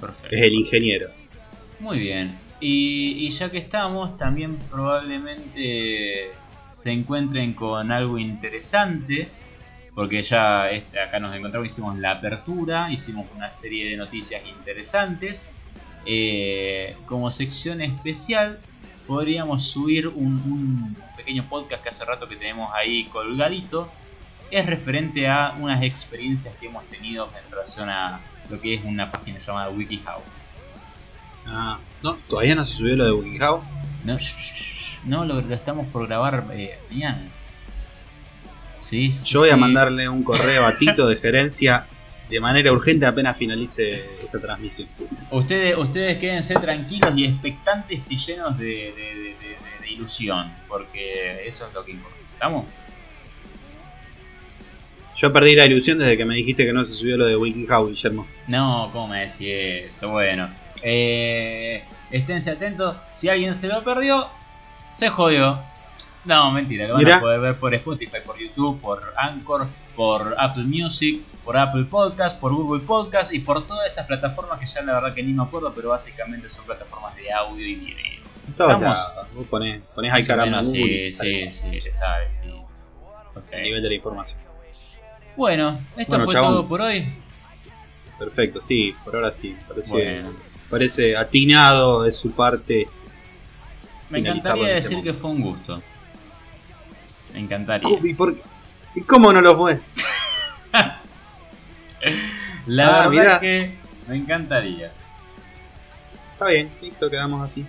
Perfecto. 0.00 0.34
Es 0.34 0.42
el 0.42 0.54
ingeniero. 0.54 1.10
Muy 1.78 1.98
bien. 1.98 2.36
Y, 2.60 3.26
y 3.26 3.30
ya 3.30 3.50
que 3.50 3.58
estamos, 3.58 4.16
también 4.16 4.56
probablemente 4.70 6.30
se 6.68 6.90
encuentren 6.90 7.54
con 7.54 7.92
algo 7.92 8.18
interesante. 8.18 9.28
Porque 9.94 10.22
ya 10.22 10.70
este, 10.70 11.00
acá 11.00 11.20
nos 11.20 11.36
encontramos, 11.36 11.66
hicimos 11.66 11.98
la 11.98 12.12
apertura, 12.12 12.90
hicimos 12.90 13.26
una 13.36 13.50
serie 13.50 13.90
de 13.90 13.96
noticias 13.96 14.42
interesantes. 14.46 15.54
Eh, 16.06 16.96
como 17.06 17.30
sección 17.30 17.80
especial, 17.82 18.58
podríamos 19.06 19.64
subir 19.64 20.08
un, 20.08 20.34
un 20.46 20.96
pequeño 21.16 21.46
podcast 21.48 21.82
que 21.82 21.88
hace 21.90 22.04
rato 22.04 22.26
que 22.26 22.36
tenemos 22.36 22.72
ahí 22.74 23.04
colgadito. 23.04 23.90
Es 24.50 24.66
referente 24.66 25.28
a 25.28 25.54
unas 25.60 25.82
experiencias 25.82 26.54
que 26.56 26.66
hemos 26.66 26.84
tenido 26.86 27.28
en 27.44 27.50
relación 27.50 27.88
a 27.90 28.20
lo 28.50 28.60
que 28.60 28.74
es 28.74 28.84
una 28.84 29.10
página 29.12 29.38
llamada 29.38 29.70
WikiHow. 29.70 30.20
Ah, 31.46 31.78
no, 32.02 32.16
todavía 32.28 32.54
no 32.54 32.64
se 32.64 32.74
subió 32.74 32.96
lo 32.96 33.04
de 33.04 33.12
WikiHow. 33.12 33.62
No, 34.04 34.16
no 35.04 35.24
lo, 35.24 35.40
lo 35.40 35.54
estamos 35.54 35.86
por 35.88 36.06
grabar 36.06 36.46
eh, 36.52 36.78
mañana. 36.90 37.28
Sí, 38.82 39.10
sí, 39.10 39.22
sí, 39.22 39.30
Yo 39.32 39.40
voy 39.40 39.50
a 39.50 39.56
mandarle 39.56 40.08
un 40.08 40.22
correo 40.22 40.66
a 40.66 40.76
Tito 40.76 41.06
de 41.06 41.16
gerencia 41.16 41.86
de 42.28 42.40
manera 42.40 42.72
urgente 42.72 43.06
apenas 43.06 43.36
finalice 43.38 44.02
esta 44.24 44.40
transmisión. 44.40 44.88
Ustedes, 45.30 45.76
ustedes 45.76 46.18
quédense 46.18 46.54
tranquilos 46.54 47.12
y 47.16 47.26
expectantes 47.26 48.10
y 48.10 48.16
llenos 48.16 48.58
de, 48.58 48.64
de- 48.64 48.92
de- 48.92 49.36
de- 49.40 49.82
de 49.86 49.90
ilusión, 49.90 50.50
porque 50.66 51.46
eso 51.46 51.68
es 51.68 51.74
lo 51.74 51.84
que 51.84 51.92
importa. 51.92 52.16
¿Estamos? 52.32 52.64
Yo 55.16 55.32
perdí 55.32 55.54
la 55.54 55.66
ilusión 55.66 55.98
desde 55.98 56.16
que 56.16 56.24
me 56.24 56.34
dijiste 56.34 56.64
que 56.64 56.72
no 56.72 56.82
se 56.84 56.94
subió 56.94 57.16
lo 57.16 57.26
de 57.26 57.36
WikiHow, 57.36 57.88
Guillermo. 57.88 58.26
No, 58.48 58.88
¿cómo 58.92 59.08
me 59.08 59.20
decís 59.20 59.42
eso? 59.86 60.08
Bueno, 60.10 60.48
eh, 60.82 61.84
esténse 62.10 62.50
atentos. 62.50 62.96
Si 63.10 63.28
alguien 63.28 63.54
se 63.54 63.68
lo 63.68 63.84
perdió, 63.84 64.26
se 64.92 65.08
jodió. 65.10 65.62
No, 66.24 66.52
mentira, 66.52 66.86
lo 66.86 66.94
van 66.94 67.02
Mirá. 67.04 67.16
a 67.16 67.20
poder 67.20 67.40
ver 67.40 67.58
por 67.58 67.74
Spotify, 67.74 68.18
por 68.24 68.38
YouTube, 68.38 68.80
por 68.80 69.12
Anchor, 69.16 69.66
por 69.96 70.36
Apple 70.38 70.64
Music, 70.64 71.20
por 71.44 71.56
Apple 71.56 71.84
Podcast, 71.86 72.38
por 72.38 72.54
Google 72.54 72.82
Podcast 72.82 73.34
y 73.34 73.40
por 73.40 73.66
todas 73.66 73.86
esas 73.88 74.06
plataformas 74.06 74.60
que 74.60 74.66
ya 74.66 74.82
la 74.82 74.92
verdad 74.94 75.14
que 75.14 75.22
ni 75.24 75.32
me 75.32 75.42
acuerdo, 75.42 75.72
pero 75.74 75.88
básicamente 75.88 76.48
son 76.48 76.64
plataformas 76.64 77.16
de 77.16 77.32
audio 77.32 77.66
y 77.66 77.74
video. 77.74 78.22
Todos. 78.56 78.98
Vos 79.34 79.46
ponés, 79.50 79.82
ponés 79.94 80.12
ahí 80.12 80.24
caramba 80.24 80.60
y 80.60 80.64
sí, 80.64 80.82
te 80.82 81.10
sí, 81.10 81.10
sale 81.10 82.28
sí, 82.28 82.42
sí. 82.42 82.48
el 82.50 83.32
Perfecto. 83.34 83.62
nivel 83.62 83.82
de 83.82 83.88
la 83.88 83.94
información. 83.94 84.40
Bueno, 85.36 85.80
esto 85.96 86.10
Bueno, 86.12 86.24
fue 86.26 86.34
chabón. 86.34 86.52
todo 86.52 86.66
por 86.68 86.80
hoy. 86.82 87.14
Perfecto, 88.18 88.60
sí, 88.60 88.94
por 89.04 89.16
ahora 89.16 89.32
sí. 89.32 89.56
Parece, 89.66 89.90
Bueno. 89.92 90.30
parece 90.70 91.16
atinado 91.16 92.02
de 92.02 92.12
su 92.12 92.30
parte. 92.30 92.86
Me 94.10 94.18
encantaría 94.20 94.68
en 94.68 94.74
decir 94.76 95.02
que 95.02 95.14
fue 95.14 95.30
un 95.30 95.40
gusto. 95.40 95.82
Me 97.32 97.40
encantaría. 97.40 97.88
¿Y, 98.02 98.14
por 98.14 98.34
qué? 98.36 98.42
¿Y 98.96 99.00
cómo 99.02 99.32
no 99.32 99.40
lo 99.40 99.56
fue? 99.56 99.80
La 102.66 103.04
Ah, 103.04 103.08
verdad 103.08 103.10
mirá. 103.10 103.40
que 103.40 103.76
me 104.08 104.16
encantaría. 104.16 104.90
Está 106.32 106.46
bien, 106.46 106.70
listo, 106.80 107.10
quedamos 107.10 107.42
así. 107.42 107.64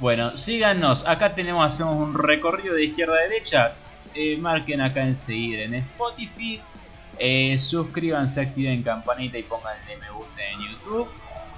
Bueno, 0.00 0.36
síganos. 0.36 1.06
Acá 1.06 1.34
tenemos, 1.34 1.64
hacemos 1.64 1.96
un 1.96 2.14
recorrido 2.14 2.74
de 2.74 2.84
izquierda 2.84 3.14
a 3.14 3.22
derecha. 3.22 3.74
Eh, 4.14 4.36
marquen 4.38 4.80
acá 4.80 5.02
en 5.04 5.14
seguir 5.14 5.60
en 5.60 5.74
Spotify. 5.74 6.60
Eh, 7.18 7.56
suscríbanse, 7.58 8.40
activen 8.40 8.82
campanita 8.82 9.38
y 9.38 9.42
pónganle 9.42 9.96
me 9.96 10.10
gusta 10.10 10.40
en 10.44 10.60
YouTube. 10.60 11.08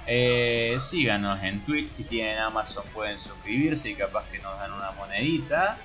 Eh, 0.07 0.75
síganos 0.79 1.41
en 1.43 1.61
Twitch. 1.61 1.87
Si 1.87 2.03
tienen 2.03 2.39
Amazon 2.39 2.83
pueden 2.93 3.19
suscribirse 3.19 3.89
y 3.91 3.95
capaz 3.95 4.25
que 4.31 4.39
nos 4.39 4.57
dan 4.59 4.73
una 4.73 4.91
monedita. 4.91 5.77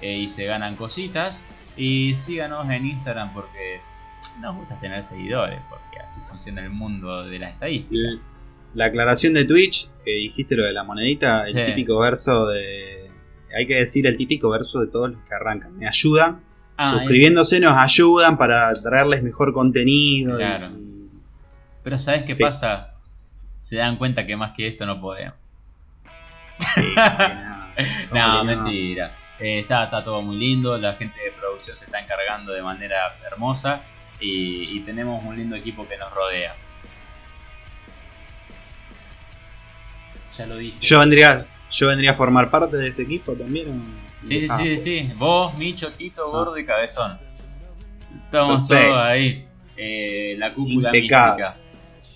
Eh, 0.00 0.18
y 0.18 0.28
se 0.28 0.44
ganan 0.46 0.76
cositas. 0.76 1.44
Y 1.76 2.14
síganos 2.14 2.68
en 2.70 2.86
Instagram 2.86 3.32
porque 3.34 3.80
nos 4.40 4.54
gusta 4.56 4.78
tener 4.80 5.02
seguidores. 5.02 5.60
Porque 5.68 5.98
así 6.00 6.20
funciona 6.28 6.60
el 6.62 6.70
mundo 6.70 7.24
de 7.24 7.38
la 7.38 7.50
estadística. 7.50 8.20
La 8.74 8.86
aclaración 8.86 9.34
de 9.34 9.44
Twitch, 9.44 9.88
que 10.04 10.10
dijiste 10.12 10.56
lo 10.56 10.64
de 10.64 10.72
la 10.72 10.84
monedita, 10.84 11.42
Sí. 11.46 11.58
el 11.58 11.66
típico 11.66 11.98
verso 11.98 12.46
de. 12.48 13.10
Hay 13.56 13.66
que 13.66 13.76
decir 13.76 14.06
el 14.06 14.16
típico 14.16 14.50
verso 14.50 14.80
de 14.80 14.88
todos 14.88 15.10
los 15.12 15.20
que 15.28 15.34
arrancan. 15.34 15.76
Me 15.78 15.86
ayudan, 15.86 16.40
Ah, 16.76 16.90
suscribiéndose 16.90 17.60
nos 17.60 17.76
ayudan 17.78 18.36
para 18.36 18.72
traerles 18.74 19.22
mejor 19.22 19.52
contenido. 19.52 20.36
Claro. 20.38 20.70
y- 20.76 21.08
Pero 21.84 21.98
¿sabes 21.98 22.24
qué 22.24 22.34
Sí. 22.34 22.42
pasa? 22.42 22.94
Se 23.56 23.76
dan 23.76 23.96
cuenta 23.96 24.26
que 24.26 24.36
más 24.36 24.50
que 24.56 24.66
esto 24.66 24.86
no 24.86 25.00
podemos. 25.00 25.34
sí. 26.58 26.82
¿Cómo 28.10 28.20
No, 28.20 28.40
que 28.40 28.46
mentira. 28.56 29.16
Eh, 29.44 29.58
está, 29.58 29.84
está 29.84 30.02
todo 30.02 30.22
muy 30.22 30.36
lindo, 30.36 30.78
la 30.78 30.94
gente 30.94 31.20
de 31.22 31.30
producción 31.32 31.76
se 31.76 31.84
está 31.84 32.00
encargando 32.00 32.52
de 32.52 32.62
manera 32.62 33.14
hermosa 33.26 33.82
y, 34.18 34.76
y 34.76 34.80
tenemos 34.80 35.22
un 35.22 35.36
lindo 35.36 35.54
equipo 35.54 35.86
que 35.86 35.98
nos 35.98 36.10
rodea. 36.14 36.56
Ya 40.38 40.46
lo 40.46 40.56
dije. 40.56 40.78
Yo 40.80 40.98
vendría, 41.00 41.46
yo 41.70 41.86
vendría 41.88 42.12
a 42.12 42.14
formar 42.14 42.50
parte 42.50 42.76
de 42.76 42.88
ese 42.88 43.02
equipo 43.02 43.34
también. 43.34 43.94
Sí, 44.22 44.38
sí, 44.40 44.46
Ah, 44.50 44.56
sí, 44.56 44.76
sí. 44.78 45.12
Vos, 45.16 45.54
Micho, 45.58 45.92
Tito, 45.92 46.30
Gordo 46.30 46.56
y 46.58 46.64
Cabezón. 46.64 47.18
Estamos 48.24 48.66
todos 48.66 48.96
ahí. 48.98 49.46
Eh, 49.76 50.36
la 50.38 50.54
cúpula 50.54 50.88
Impecable. 50.88 51.42
mística. 51.44 51.56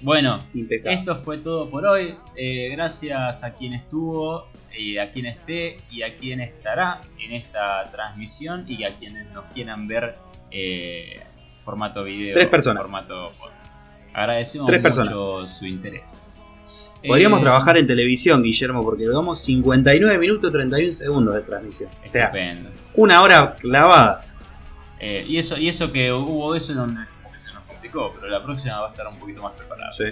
Bueno, 0.01 0.45
impecable. 0.55 0.95
Esto 0.99 1.17
fue 1.17 1.39
todo 1.39 1.69
por 1.69 1.85
hoy. 1.85 2.15
Eh, 2.37 2.71
gracias 2.73 3.45
a 3.45 3.55
quien 3.55 3.75
estuvo, 3.75 4.49
eh, 4.77 5.01
a 5.01 5.11
quien 5.11 5.27
esté 5.27 5.81
y 5.91 6.03
a 6.03 6.17
quien 6.17 6.41
estará 6.41 7.03
en 7.19 7.33
esta 7.33 7.89
transmisión 7.91 8.65
y 8.69 8.85
a 8.85 8.97
quienes 8.97 9.27
nos 9.33 9.45
quieran 9.53 9.87
ver 9.87 10.17
eh, 10.51 11.21
formato 11.63 12.05
video, 12.05 12.35
Tres 12.35 12.49
personas. 12.49 12.83
formato 12.83 13.33
podcast. 13.39 13.79
Agradecemos 14.13 14.69
Tres 14.69 14.99
mucho 14.99 15.47
su 15.47 15.67
interés. 15.67 16.33
Podríamos 17.07 17.39
Eh, 17.39 17.43
trabajar 17.43 17.77
en 17.77 17.87
televisión, 17.87 18.43
Guillermo, 18.43 18.83
porque 18.83 19.07
vamos 19.09 19.39
59 19.41 20.19
minutos 20.19 20.51
31 20.51 20.93
segundos 20.93 21.35
de 21.35 21.43
transmisión. 21.43 21.91
O 22.05 22.09
sea, 22.09 22.25
Estupendo. 22.25 22.71
una 22.95 23.23
hora 23.23 23.55
clavada. 23.57 24.25
Eh, 24.99 25.25
y 25.29 25.37
eso 25.39 25.57
y 25.57 25.69
eso 25.69 25.93
que 25.93 26.13
hubo 26.13 26.57
eso 26.57 26.75
donde 26.75 27.03
se 27.37 27.53
nos 27.53 27.65
complicó, 27.67 28.13
pero 28.15 28.27
la 28.29 28.43
próxima 28.43 28.81
va 28.81 28.89
a 28.89 28.91
estar 28.91 29.07
un 29.07 29.17
poquito 29.19 29.43
más 29.43 29.53
preparada. 29.53 29.93
Sí, 29.93 30.05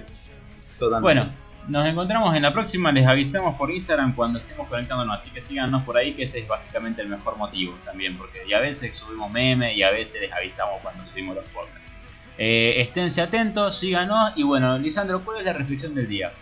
totalmente. 0.78 1.02
Bueno, 1.22 1.32
nos 1.68 1.86
encontramos 1.86 2.34
en 2.34 2.42
la 2.42 2.52
próxima. 2.52 2.92
Les 2.92 3.06
avisamos 3.06 3.56
por 3.56 3.70
Instagram 3.70 4.14
cuando 4.14 4.38
estemos 4.38 4.68
conectándonos. 4.68 5.14
Así 5.14 5.30
que 5.30 5.40
síganos 5.40 5.82
por 5.84 5.96
ahí, 5.96 6.14
que 6.14 6.24
ese 6.24 6.40
es 6.40 6.48
básicamente 6.48 7.02
el 7.02 7.08
mejor 7.08 7.36
motivo 7.36 7.76
también. 7.84 8.16
Porque 8.16 8.42
y 8.46 8.52
a 8.52 8.60
veces 8.60 8.96
subimos 8.96 9.30
memes 9.30 9.76
y 9.76 9.82
a 9.82 9.90
veces 9.90 10.22
les 10.22 10.32
avisamos 10.32 10.80
cuando 10.82 11.04
subimos 11.04 11.36
los 11.36 11.44
podcasts. 11.46 11.90
Eh, 12.38 12.74
esténse 12.78 13.22
atentos, 13.22 13.78
síganos. 13.78 14.32
Y 14.36 14.42
bueno, 14.42 14.78
Lisandro, 14.78 15.24
¿cuál 15.24 15.38
es 15.38 15.44
la 15.44 15.52
reflexión 15.52 15.94
del 15.94 16.08
día? 16.08 16.32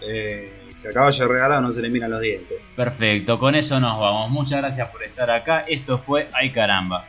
Eh, 0.00 0.52
que 0.82 0.88
a 0.88 0.92
caballo 0.92 1.28
regalado 1.28 1.60
no 1.60 1.70
se 1.70 1.82
le 1.82 1.90
miran 1.90 2.10
los 2.10 2.20
dientes. 2.20 2.58
Perfecto, 2.76 3.38
con 3.38 3.54
eso 3.54 3.80
nos 3.80 3.98
vamos. 3.98 4.30
Muchas 4.30 4.60
gracias 4.60 4.88
por 4.90 5.02
estar 5.02 5.30
acá. 5.30 5.64
Esto 5.66 5.98
fue 5.98 6.28
Ay 6.32 6.52
Caramba. 6.52 7.04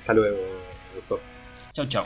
Hasta 0.00 0.14
luego, 0.14 0.38
doctor. 0.94 1.20
Chau, 1.72 1.86
chau. 1.86 2.04